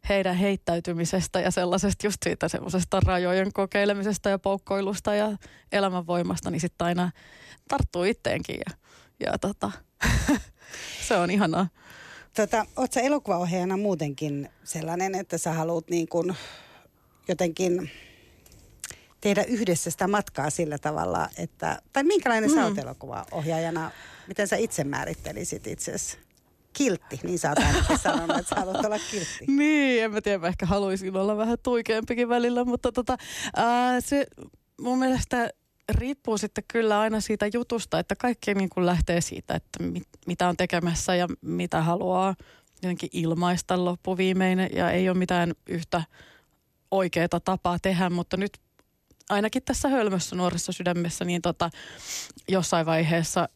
[0.09, 5.37] heidän heittäytymisestä ja sellaisesta just siitä semmoisesta rajojen kokeilemisesta ja poukkoilusta ja
[5.71, 7.11] elämänvoimasta, niin sitten aina
[7.67, 8.75] tarttuu itteenkin ja,
[9.19, 9.71] ja tota,
[11.07, 11.67] se on ihanaa.
[12.35, 16.35] Tota, Oletko elokuvaohjaajana muutenkin sellainen, että sä haluat niin kuin
[17.27, 17.91] jotenkin
[19.21, 22.55] tehdä yhdessä sitä matkaa sillä tavalla, että, tai minkälainen mm.
[22.55, 23.91] sä oot elokuvaohjaajana,
[24.27, 26.17] miten sä itse määrittelisit itsesi?
[26.73, 29.45] kiltti, niin sä oot ainakin sanonut, että sä haluat olla kiltti.
[29.47, 33.17] niin, en mä tiedä, mä ehkä haluaisin olla vähän tuikeampikin välillä, mutta tota,
[33.55, 34.25] ää, se
[34.81, 35.49] mun mielestä
[35.91, 40.47] riippuu sitten kyllä aina siitä jutusta, että kaikki niin kuin lähtee siitä, että mit, mitä
[40.47, 42.35] on tekemässä ja mitä haluaa
[42.83, 46.03] jotenkin ilmaista loppuviimeinen ja ei ole mitään yhtä
[46.91, 48.57] oikeaa tapaa tehdä, mutta nyt
[49.29, 51.69] ainakin tässä hölmössä nuoressa sydämessä, niin tota,
[52.47, 53.49] jossain vaiheessa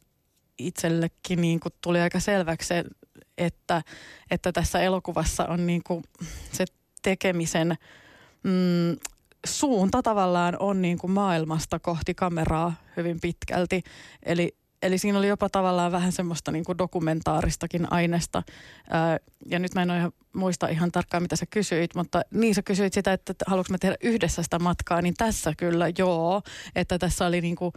[0.57, 2.83] itsellekin niin kuin tuli aika selväksi se,
[3.37, 3.81] että,
[4.31, 6.03] että tässä elokuvassa on niin kuin
[6.51, 6.65] se
[7.01, 7.75] tekemisen
[8.43, 8.97] mm,
[9.45, 13.83] suunta tavallaan on niin kuin maailmasta kohti kameraa hyvin pitkälti.
[14.23, 18.43] Eli, eli siinä oli jopa tavallaan vähän semmoista niin kuin dokumentaaristakin aineesta.
[19.45, 22.93] Ja nyt mä en ole muista ihan tarkkaan, mitä sä kysyit, mutta niin sä kysyit
[22.93, 26.41] sitä, että haluanko mä tehdä yhdessä sitä matkaa, niin tässä kyllä joo.
[26.75, 27.73] Että tässä oli, niin kuin,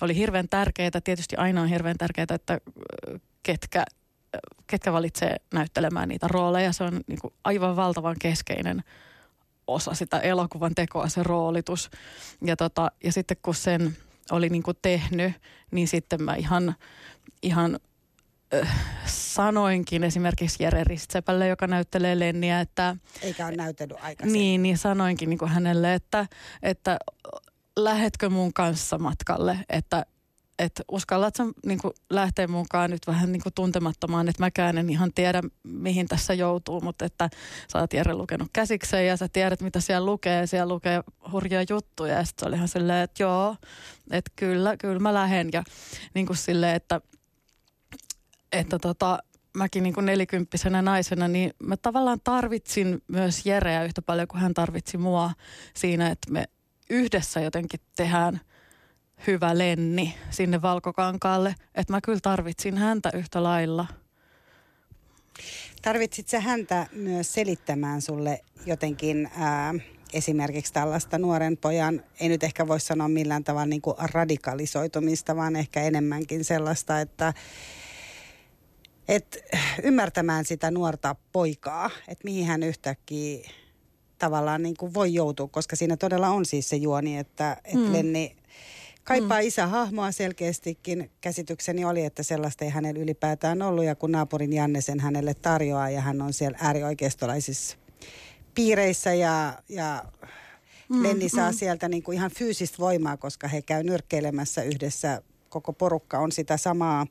[0.00, 2.60] oli hirveän tärkeää, tietysti aina on hirveän tärkeää, että
[3.42, 3.84] ketkä
[4.66, 6.72] ketkä valitsee näyttelemään niitä rooleja.
[6.72, 8.82] Se on niin kuin aivan valtavan keskeinen
[9.68, 11.90] osa sitä elokuvan tekoa, se roolitus.
[12.44, 13.96] Ja, tota, ja sitten kun sen
[14.30, 15.32] oli niin kuin tehnyt,
[15.70, 16.74] niin sitten mä ihan,
[17.42, 17.80] ihan
[18.54, 22.96] äh, sanoinkin esimerkiksi Jere Ristsepälle, joka näyttelee Lenniä, että...
[23.22, 24.32] Eikä ole näytellyt aikaisemmin.
[24.32, 26.26] Niin, niin sanoinkin niin kuin hänelle, että,
[26.62, 26.98] että
[27.76, 30.06] lähetkö mun kanssa matkalle, että
[30.58, 36.08] että uskallatko niin lähteä mukaan nyt vähän niin tuntemattomaan, että mäkään en ihan tiedä, mihin
[36.08, 37.30] tässä joutuu, mutta että
[37.72, 40.46] sä oot Jere lukenut käsikseen ja sä tiedät, mitä siellä lukee.
[40.46, 41.00] Siellä lukee
[41.32, 43.56] hurjia juttuja ja sitten se oli ihan silleen, että joo,
[44.10, 45.48] että kyllä, kyllä mä lähden.
[45.52, 45.64] Ja
[46.14, 47.00] niin kuin silleen, että,
[48.52, 49.18] että tota,
[49.56, 54.98] mäkin niin nelikymppisenä naisena, niin mä tavallaan tarvitsin myös Jereä yhtä paljon kuin hän tarvitsi
[54.98, 55.30] mua
[55.74, 56.44] siinä, että me
[56.90, 58.40] yhdessä jotenkin tehdään–
[59.26, 63.86] hyvä Lenni sinne Valkokankaalle, että mä kyllä tarvitsin häntä yhtä lailla.
[65.82, 69.74] Tarvitsit sä häntä myös selittämään sulle jotenkin ää,
[70.12, 75.56] esimerkiksi tällaista nuoren pojan, ei nyt ehkä voi sanoa millään tavalla niin kuin radikalisoitumista, vaan
[75.56, 77.34] ehkä enemmänkin sellaista, että
[79.08, 79.38] et
[79.82, 83.50] ymmärtämään sitä nuorta poikaa, että mihin hän yhtäkkiä
[84.18, 87.92] tavallaan niin kuin voi joutua, koska siinä todella on siis se juoni, että, että mm.
[87.92, 88.37] Lenni
[89.08, 89.46] Kaipaa mm.
[89.46, 91.10] isähahmoa selkeästikin.
[91.20, 93.84] Käsitykseni oli, että sellaista ei hänellä ylipäätään ollut.
[93.84, 97.76] Ja kun naapurin Janne sen hänelle tarjoaa ja hän on siellä äärioikeistolaisissa
[98.54, 100.04] piireissä ja, ja
[100.88, 101.56] mm, Lenni saa mm.
[101.56, 105.22] sieltä niin kuin ihan fyysistä voimaa, koska he käy nyrkkeilemässä yhdessä.
[105.48, 107.06] Koko porukka on sitä samaa.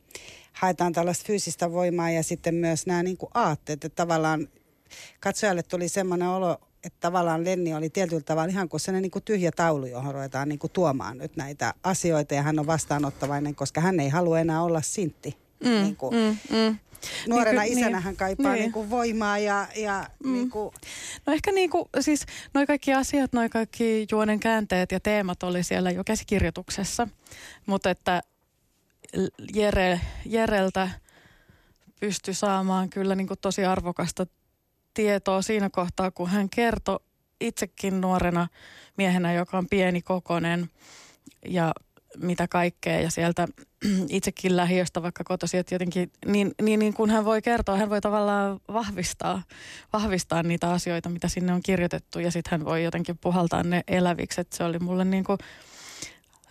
[0.54, 3.86] Haetaan tällaista fyysistä voimaa ja sitten myös nämä niin kuin aatteet.
[3.86, 4.48] Että tavallaan
[5.20, 9.24] katsojalle tuli semmoinen olo, että tavallaan Lenni oli tietyllä tavalla ihan kuin sellainen niin kuin
[9.24, 13.82] tyhjä taulu, johon ruvetaan niin kuin tuomaan nyt näitä asioita ja hän on vastaanottavainen, koska
[13.82, 15.38] hän ei halua enää olla sintti.
[15.64, 16.16] Mm, niin kuin.
[16.16, 16.78] Mm, mm.
[17.28, 18.62] Nuorena niin, isänä niin, hän kaipaa niin.
[18.62, 19.68] Niin kuin voimaa ja...
[19.76, 20.34] ja mm.
[20.34, 20.74] niin kuin.
[21.26, 25.64] No ehkä niin kuin, siis noi kaikki asiat, noi kaikki juonen käänteet ja teemat oli
[25.64, 27.08] siellä jo käsikirjoituksessa,
[27.66, 28.22] mutta että
[29.54, 30.90] Jere, Jereltä
[32.00, 34.28] pystyi saamaan kyllä niin kuin tosi arvokasta
[34.98, 37.00] tietoa siinä kohtaa, kun hän kertoi
[37.42, 38.48] itsekin nuorena
[38.98, 40.70] miehenä, joka on pieni kokonen
[41.46, 41.74] ja
[42.18, 43.00] mitä kaikkea.
[43.00, 43.48] Ja sieltä
[44.10, 48.02] itsekin lähiöstä vaikka kotosi, että jotenkin niin, niin, niin kun hän voi kertoa, hän voi
[48.02, 49.44] tavallaan vahvistaa,
[49.94, 52.20] vahvistaa niitä asioita, mitä sinne on kirjoitettu.
[52.20, 55.38] Ja sitten hän voi jotenkin puhaltaa ne eläviksi, että se oli mulle niin kuin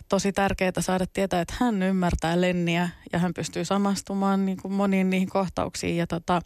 [0.09, 5.09] tosi tärkeää saada tietää, että hän ymmärtää Lenniä ja hän pystyy samastumaan niin kuin moniin
[5.09, 5.97] niihin kohtauksiin.
[5.97, 6.41] Ja tota,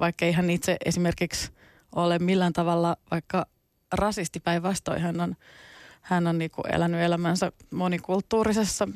[0.00, 1.50] vaikka ei hän itse esimerkiksi
[1.94, 3.46] ole millään tavalla vaikka
[3.92, 5.36] rasisti päinvastoin, hän on,
[6.00, 8.88] hän on niin kuin elänyt elämänsä monikulttuurisessa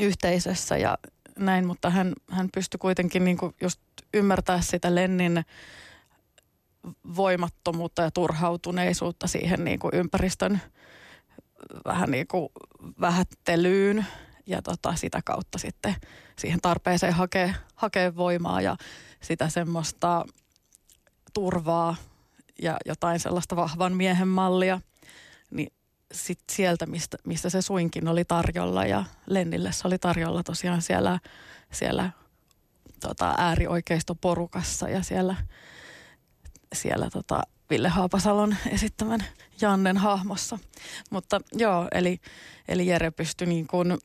[0.00, 0.98] yhteisössä ja
[1.38, 3.80] näin, mutta hän, hän pystyi kuitenkin niin kuin just
[4.14, 5.44] ymmärtää sitä Lennin
[7.16, 10.60] voimattomuutta ja turhautuneisuutta siihen niin kuin ympäristön
[11.84, 12.48] vähän niin kuin
[13.00, 14.06] vähättelyyn
[14.50, 15.94] ja tota, sitä kautta sitten
[16.36, 18.76] siihen tarpeeseen hakea, hakea voimaa ja
[19.20, 20.24] sitä semmoista
[21.34, 21.96] turvaa
[22.62, 24.80] ja jotain sellaista vahvan miehen mallia,
[25.50, 25.72] niin
[26.12, 31.18] sit sieltä, mistä, mistä se suinkin oli tarjolla ja Lennille se oli tarjolla tosiaan siellä,
[31.72, 32.10] siellä
[33.00, 35.36] tota, äärioikeistoporukassa ja siellä,
[36.72, 39.24] siellä tota, Ville Haapasalon esittämän
[39.60, 40.58] Jannen hahmossa.
[41.10, 42.20] Mutta joo, eli,
[42.68, 43.98] eli Jere pystyi niin kuin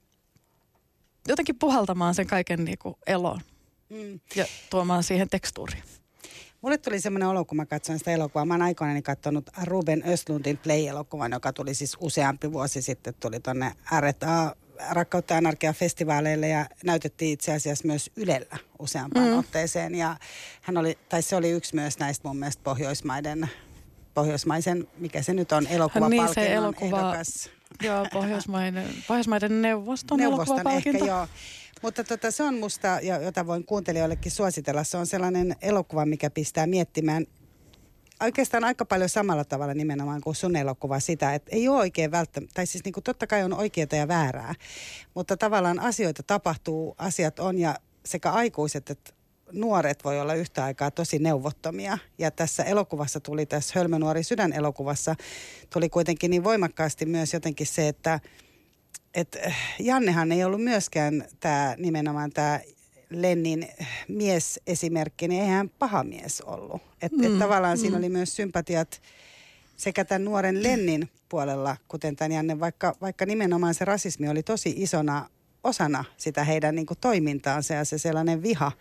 [1.28, 3.42] jotenkin puhaltamaan sen kaiken niin kuin eloon
[3.90, 4.20] mm.
[4.36, 5.84] ja tuomaan siihen tekstuuriin.
[6.62, 8.46] Mulle tuli semmoinen olo, kun mä katsoin sitä elokuvaa.
[8.46, 13.14] Mä oon aikoinani katsonut Ruben Östlundin Play-elokuvan, joka tuli siis useampi vuosi sitten.
[13.20, 14.56] Tuli tonne RTA
[14.90, 19.40] Rakkautta ja anarkia festivaaleille ja näytettiin itse asiassa myös Ylellä useampaan mm.
[19.40, 19.96] otteeseen.
[19.96, 20.18] Ja
[20.62, 23.50] hän oli, tai se oli yksi myös näistä mun mielestä Pohjoismaiden,
[24.14, 27.50] pohjoismaisen, mikä se nyt on, elokuvapalkinnon niin, se elokuva, ehdokas.
[27.82, 31.28] Joo, Pohjoismaiden, Pohjoismaiden neuvoston, neuvoston ehkä, joo.
[31.82, 36.68] Mutta tota, se on musta, jota voin kuuntelijoillekin suositella, se on sellainen elokuva, mikä pistää
[36.68, 37.26] miettimään
[38.22, 42.54] oikeastaan aika paljon samalla tavalla nimenomaan kuin sun elokuva sitä, että ei ole oikein välttämättä,
[42.54, 44.56] tai siis niin kuin totta kai on oikeaa ja väärää,
[45.14, 49.12] mutta tavallaan asioita tapahtuu, asiat on ja sekä aikuiset että
[49.52, 51.98] nuoret voi olla yhtä aikaa tosi neuvottomia.
[52.18, 55.16] Ja tässä elokuvassa tuli, tässä Hölmönuori sydän elokuvassa,
[55.74, 58.20] tuli kuitenkin niin voimakkaasti myös jotenkin se, että
[59.14, 59.38] et
[59.80, 62.60] Jannehan ei ollut myöskään tämä nimenomaan tämä
[63.10, 63.68] Lennin
[64.08, 66.82] miesesimerkki, niin eihän paha mies ollut.
[67.02, 67.82] Että mm, et tavallaan mm.
[67.82, 69.02] siinä oli myös sympatiat
[69.78, 74.74] sekä tämän nuoren Lennin puolella, kuten tämän Janne, vaikka, vaikka nimenomaan se rasismi oli tosi
[74.78, 75.30] isona
[75.66, 78.72] osana sitä heidän niin kuin, toimintaansa ja se sellainen viha,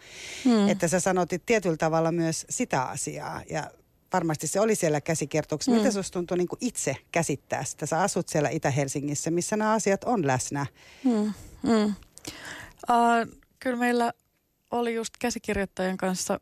[0.44, 0.68] mm.
[0.68, 3.70] että sä sanotit tietyllä tavalla myös sitä asiaa ja
[4.12, 5.70] varmasti se oli siellä käsikirjoituksessa.
[5.70, 5.76] Mm.
[5.76, 7.86] Miten susta tuntui niin itse käsittää sitä?
[7.86, 10.66] Sä asut siellä Itä-Helsingissä, missä nämä asiat on läsnä.
[11.04, 11.32] Mm.
[11.62, 11.94] Mm.
[12.90, 14.12] Uh, kyllä meillä
[14.70, 16.40] oli just käsikirjoittajan kanssa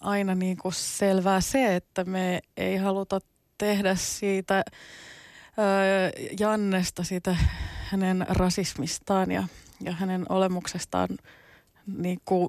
[0.00, 3.20] aina niin kuin selvää se, että me ei haluta
[3.58, 4.64] tehdä siitä
[6.40, 7.36] Jannesta, siitä
[8.00, 9.44] hänen rasismistaan ja,
[9.80, 11.08] ja hänen olemuksestaan
[11.86, 12.48] niin kuin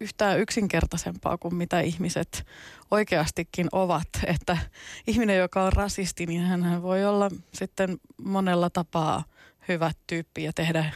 [0.00, 2.46] yhtään yksinkertaisempaa kuin mitä ihmiset
[2.90, 4.08] oikeastikin ovat.
[4.26, 4.58] Että
[5.06, 9.24] ihminen, joka on rasisti, niin hän voi olla sitten monella tapaa
[9.68, 10.92] hyvä tyyppi ja tehdä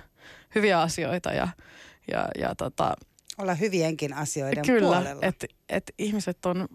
[0.55, 1.49] hyviä asioita ja,
[2.12, 2.95] ja, ja tota,
[3.39, 5.15] olla hyvienkin asioiden kyllä, puolella.
[5.15, 6.69] Kyllä, että et ihmiset on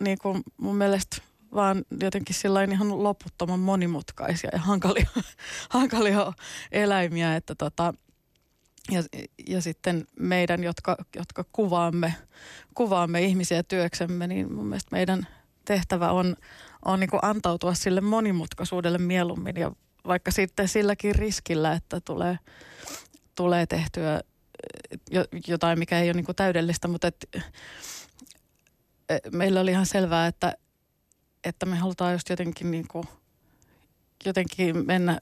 [0.00, 1.16] niin kuin mun mielestä
[1.54, 5.06] vaan jotenkin sillä ihan loputtoman monimutkaisia ja hankalia,
[5.70, 6.32] hankalia
[6.72, 7.94] eläimiä, että tota,
[8.90, 9.02] ja,
[9.46, 12.14] ja sitten meidän, jotka, jotka kuvaamme,
[12.74, 15.26] kuvaamme ihmisiä työksemme, niin mun mielestä meidän
[15.64, 16.36] tehtävä on,
[16.84, 19.72] on niin antautua sille monimutkaisuudelle mieluummin ja
[20.06, 22.38] vaikka sitten silläkin riskillä, että tulee,
[23.34, 24.20] tulee tehtyä
[25.46, 27.28] jotain, mikä ei ole niin täydellistä, mutta et,
[29.08, 30.52] e, meillä oli ihan selvää, että,
[31.44, 33.04] että me halutaan just jotenkin, niin kuin,
[34.24, 35.20] jotenkin mennä,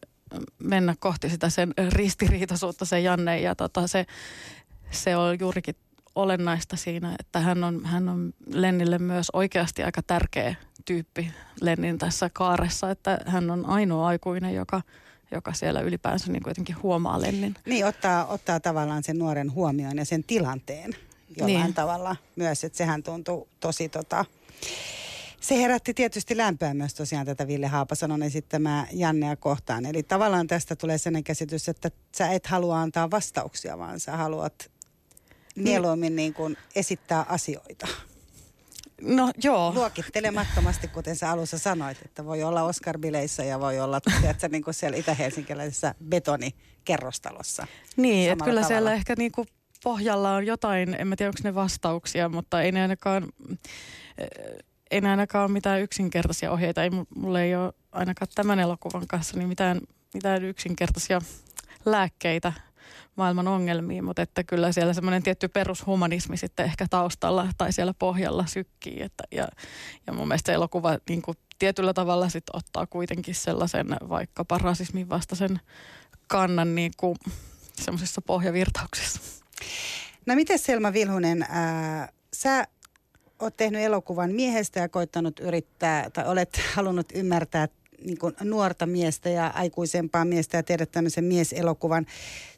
[0.59, 4.07] mennä kohti sitä sen ristiriitaisuutta se Janne ja tota, se,
[4.91, 5.77] se on juurikin
[6.15, 12.31] olennaista siinä, että hän on, hän on Lennille myös oikeasti aika tärkeä tyyppi Lennin tässä
[12.33, 14.83] kaaressa, että hän on ainoa aikuinen, joka–
[15.31, 17.55] joka siellä ylipäänsä niin jotenkin huomaa Lennin.
[17.67, 20.97] Niin, ottaa, ottaa tavallaan sen nuoren huomioon ja sen tilanteen
[21.37, 21.75] jollain niin.
[21.75, 24.25] tavalla myös, että sehän tuntuu tosi tota,
[25.47, 29.87] se herätti tietysti lämpöä myös tosiaan tätä Ville Haapasanon esittämää Jannea kohtaan.
[29.87, 34.71] Eli tavallaan tästä tulee sellainen käsitys, että sä et halua antaa vastauksia, vaan sä haluat
[35.55, 35.65] niin.
[35.65, 37.89] mieluummin niin kuin esittää asioita.
[39.01, 39.73] No joo.
[39.75, 44.75] Luokittelemattomasti, kuten sä alussa sanoit, että voi olla Oscar-bileissä ja voi olla tiedätkö, niin kuin
[44.75, 47.67] siellä itä-helsinkiläisessä betonikerrostalossa.
[47.97, 48.69] Niin, että kyllä tavalla.
[48.69, 49.49] siellä ehkä niin kuin
[49.85, 53.29] pohjalla on jotain, en mä tiedä onko ne vastauksia, mutta ei ne ainakaan,
[54.91, 56.83] ei ainakaan ole mitään yksinkertaisia ohjeita.
[56.83, 59.81] Ei, mulla ei ole ainakaan tämän elokuvan kanssa niin mitään,
[60.15, 61.21] mitään yksinkertaisia
[61.85, 62.53] lääkkeitä
[63.17, 68.47] maailman ongelmiin, mutta että kyllä siellä semmoinen tietty perushumanismi sitten ehkä taustalla tai siellä pohjalla
[68.47, 69.03] sykkii.
[69.03, 69.49] Että, ja,
[70.07, 75.61] ja mun mielestä elokuva niin kuin tietyllä tavalla sitten ottaa kuitenkin sellaisen vaikkapa rasismin vastaisen
[76.27, 77.17] kannan niin kuin
[77.75, 79.21] semmoisessa pohjavirtauksessa.
[80.27, 82.67] No miten Selma Vilhunen, ää, sä
[83.41, 87.69] oot tehnyt elokuvan miehestä ja koittanut yrittää, tai olet halunnut ymmärtää
[88.05, 92.07] niin kuin nuorta miestä ja aikuisempaa miestä ja tehdä tämmöisen mieselokuvan.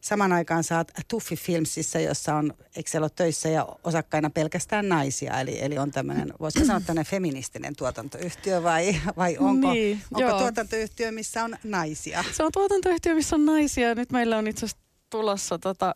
[0.01, 5.41] Saman aikaan saat Tuffi Filmsissa, jossa on, eikö ole töissä ja osakkaina pelkästään naisia.
[5.41, 11.13] Eli, eli on tämmöinen, voisiko sanoa tämmöinen feministinen tuotantoyhtiö vai, vai onko, niin, onko tuotantoyhtiö,
[11.13, 12.25] missä on naisia?
[12.33, 13.95] Se on tuotantoyhtiö, missä on naisia.
[13.95, 15.95] Nyt meillä on itse asiassa tulossa tota,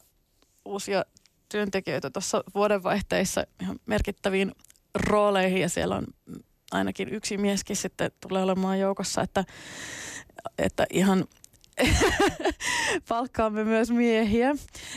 [0.65, 1.05] uusia
[1.49, 4.53] työntekijöitä tuossa vuodenvaihteissa ihan merkittäviin
[4.95, 6.07] rooleihin ja siellä on
[6.73, 9.45] ainakin yksi mieskin sitten tulee olemaan joukossa, että,
[10.59, 11.25] että ihan
[13.09, 14.55] palkkaamme myös miehiä.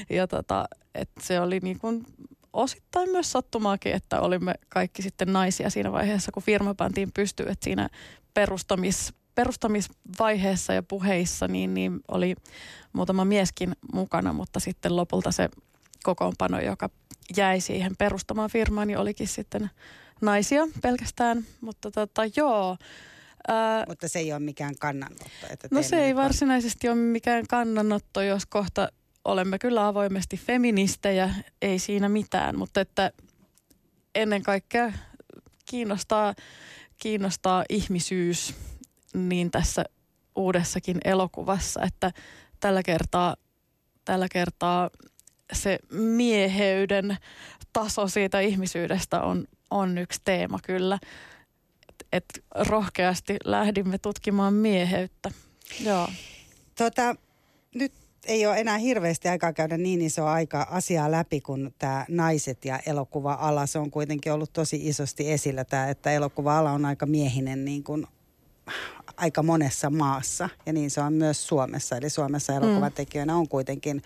[0.09, 0.65] Ja tota,
[0.95, 2.05] että se oli niin kuin
[2.53, 7.63] osittain myös sattumaakin, että olimme kaikki sitten naisia siinä vaiheessa, kun firma pantiin pystyyn, että
[7.63, 7.89] siinä
[8.33, 12.35] perustamis, perustamisvaiheessa ja puheissa niin, niin oli
[12.93, 15.49] muutama mieskin mukana, mutta sitten lopulta se
[16.05, 16.89] kokoonpano, joka
[17.37, 19.69] jäi siihen perustamaan firmaan, niin olikin sitten
[20.21, 22.77] naisia pelkästään, mutta tota, joo.
[23.47, 25.25] Ää, mutta se ei ole mikään kannanotto.
[25.49, 28.89] Että no se ei varsinaisesti ole mikään kannanotto, jos kohta
[29.25, 31.29] olemme kyllä avoimesti feministejä,
[31.61, 33.11] ei siinä mitään, mutta että
[34.15, 34.93] ennen kaikkea
[35.65, 36.33] kiinnostaa,
[36.97, 38.55] kiinnostaa ihmisyys
[39.13, 39.85] niin tässä
[40.35, 42.11] uudessakin elokuvassa, että
[42.59, 43.35] tällä kertaa,
[44.05, 44.89] tällä kertaa
[45.53, 47.17] se mieheyden
[47.73, 50.99] taso siitä ihmisyydestä on on yksi teema kyllä.
[51.89, 55.31] Että et rohkeasti lähdimme tutkimaan mieheyttä.
[55.79, 56.07] Joo.
[56.75, 57.15] Tota,
[57.75, 57.93] nyt
[58.25, 62.79] ei ole enää hirveästi aikaa käydä niin iso aika asiaa läpi kuin tämä naiset ja
[62.85, 63.65] elokuva-ala.
[63.65, 68.07] Se on kuitenkin ollut tosi isosti esillä tämä, että elokuva-ala on aika miehinen niin kuin
[69.17, 71.97] aika monessa maassa ja niin se on myös Suomessa.
[71.97, 72.57] Eli Suomessa mm.
[72.57, 74.01] elokuvatekijöinä on kuitenkin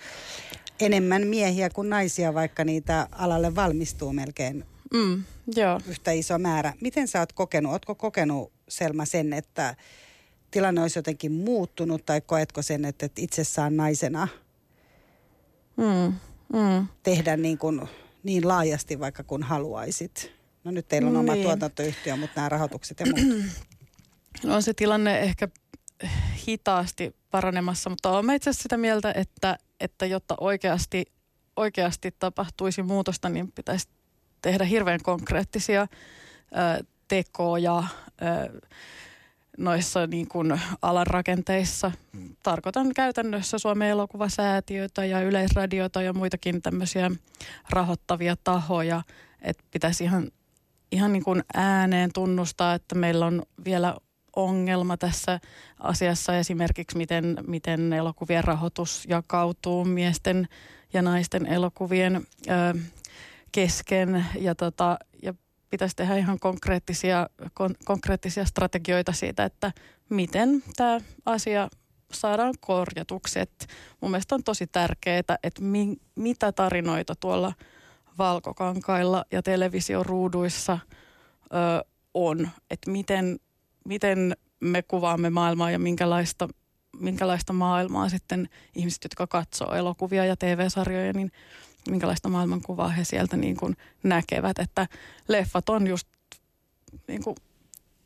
[0.79, 5.23] enemmän miehiä kuin naisia, vaikka niitä alalle valmistuu melkein Mm,
[5.55, 5.79] joo.
[5.87, 6.73] yhtä iso määrä.
[6.81, 9.75] Miten sä oot kokenut, ootko kokenut Selma sen, että
[10.51, 14.27] tilanne olisi jotenkin muuttunut tai koetko sen, että, että itsessään naisena
[15.77, 16.13] mm,
[16.53, 16.87] mm.
[17.03, 17.81] tehdä niin, kuin,
[18.23, 20.31] niin laajasti vaikka kun haluaisit?
[20.63, 21.43] No nyt teillä on oma niin.
[21.43, 23.45] tuotantoyhtiö, mutta nämä rahoitukset ja muut.
[24.55, 25.47] On se tilanne ehkä
[26.47, 31.05] hitaasti paranemassa, mutta olen itse asiassa sitä mieltä, että, että jotta oikeasti,
[31.55, 33.87] oikeasti tapahtuisi muutosta, niin pitäisi
[34.41, 37.83] tehdä hirveän konkreettisia ö, tekoja
[38.21, 38.61] ö,
[39.57, 41.91] noissa niin kuin alan rakenteissa.
[42.43, 47.11] Tarkoitan käytännössä Suomen elokuvasäätiötä ja Yleisradiota ja muitakin tämmöisiä
[47.69, 49.01] rahoittavia tahoja.
[49.41, 50.31] Että pitäisi ihan,
[50.91, 53.95] ihan niin kuin ääneen tunnustaa, että meillä on vielä
[54.35, 55.39] ongelma tässä
[55.79, 56.37] asiassa.
[56.37, 60.47] Esimerkiksi, miten, miten elokuvien rahoitus jakautuu miesten
[60.93, 62.79] ja naisten elokuvien ö,
[63.51, 64.25] kesken.
[64.39, 65.33] Ja, tota, ja
[65.69, 69.71] pitäisi tehdä ihan konkreettisia, kon, konkreettisia strategioita siitä, että
[70.09, 71.69] miten tämä asia
[72.11, 73.39] saadaan korjatuksi.
[73.39, 73.67] Et
[74.01, 77.53] mun mielestä on tosi tärkeää, että mi, mitä tarinoita tuolla
[78.17, 80.79] valkokankailla ja televisioruuduissa
[81.43, 83.39] ö, on, että miten,
[83.89, 86.47] miten me kuvaamme maailmaa ja minkälaista,
[86.99, 91.31] minkälaista maailmaa sitten ihmiset, jotka katsoo elokuvia ja TV-sarjoja, niin
[91.89, 94.59] minkälaista maailmankuvaa he sieltä niin kuin näkevät.
[94.59, 94.87] Että
[95.27, 96.07] leffat on just
[97.07, 97.35] niin kuin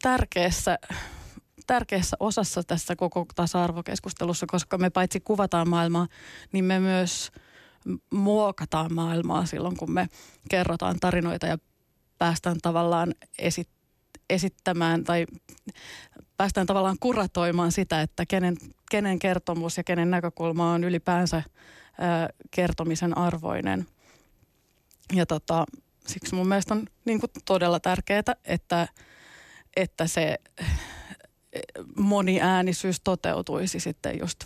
[0.02, 0.80] tärkeässä,
[1.68, 6.08] tärkeässä osassa tässä koko tasa-arvokeskustelussa, koska me paitsi kuvataan maailmaa,
[6.52, 7.32] niin me myös
[8.14, 10.08] muokataan maailmaa silloin, kun me
[10.50, 11.58] kerrotaan tarinoita ja
[12.18, 13.70] päästään tavallaan esit,
[14.30, 15.26] esittämään tai
[16.38, 18.58] päästään tavallaan kuratoimaan sitä, että kenen,
[18.92, 21.44] kenen kertomus ja kenen näkökulma on ylipäänsä
[22.52, 23.88] kertomisen arvoinen.
[25.16, 25.66] Ja tota,
[26.08, 28.88] siksi mun mielestä on niin kuin todella tärkeää, että,
[29.76, 30.38] että se
[31.96, 34.46] moniäänisyys toteutuisi sitten just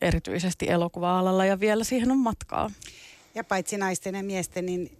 [0.00, 2.70] erityisesti elokuva-alalla ja vielä siihen on matkaa.
[3.34, 4.99] Ja paitsi naisten ja miesten, niin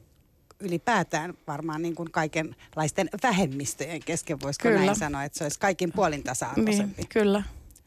[0.61, 4.81] ylipäätään varmaan niin kuin kaikenlaisten vähemmistöjen kesken, voisiko kyllä.
[4.81, 6.97] näin sanoa, että se olisi kaikin puolin tasa-arvoisempi.
[6.97, 7.43] Niin, kyllä.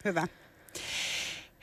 [0.05, 0.27] Hyvä.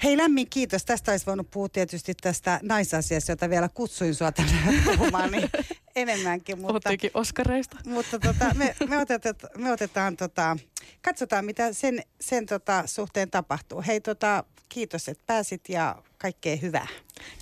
[0.03, 0.85] Hei lämmin kiitos.
[0.85, 4.53] Tästä olisi voinut puhua tietysti tästä naisasiasta, jota vielä kutsuin sinua tänne
[4.85, 5.51] puhumaan niin
[5.97, 6.61] enemmänkin.
[6.61, 7.77] Mutta, Oskareista.
[7.87, 10.57] Mutta tota, me, me, otetaan, me otetaan tota,
[11.03, 13.83] katsotaan mitä sen, sen tota, suhteen tapahtuu.
[13.87, 16.87] Hei tota, kiitos, että pääsit ja kaikkea hyvää.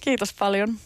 [0.01, 0.79] Kiitos paljon.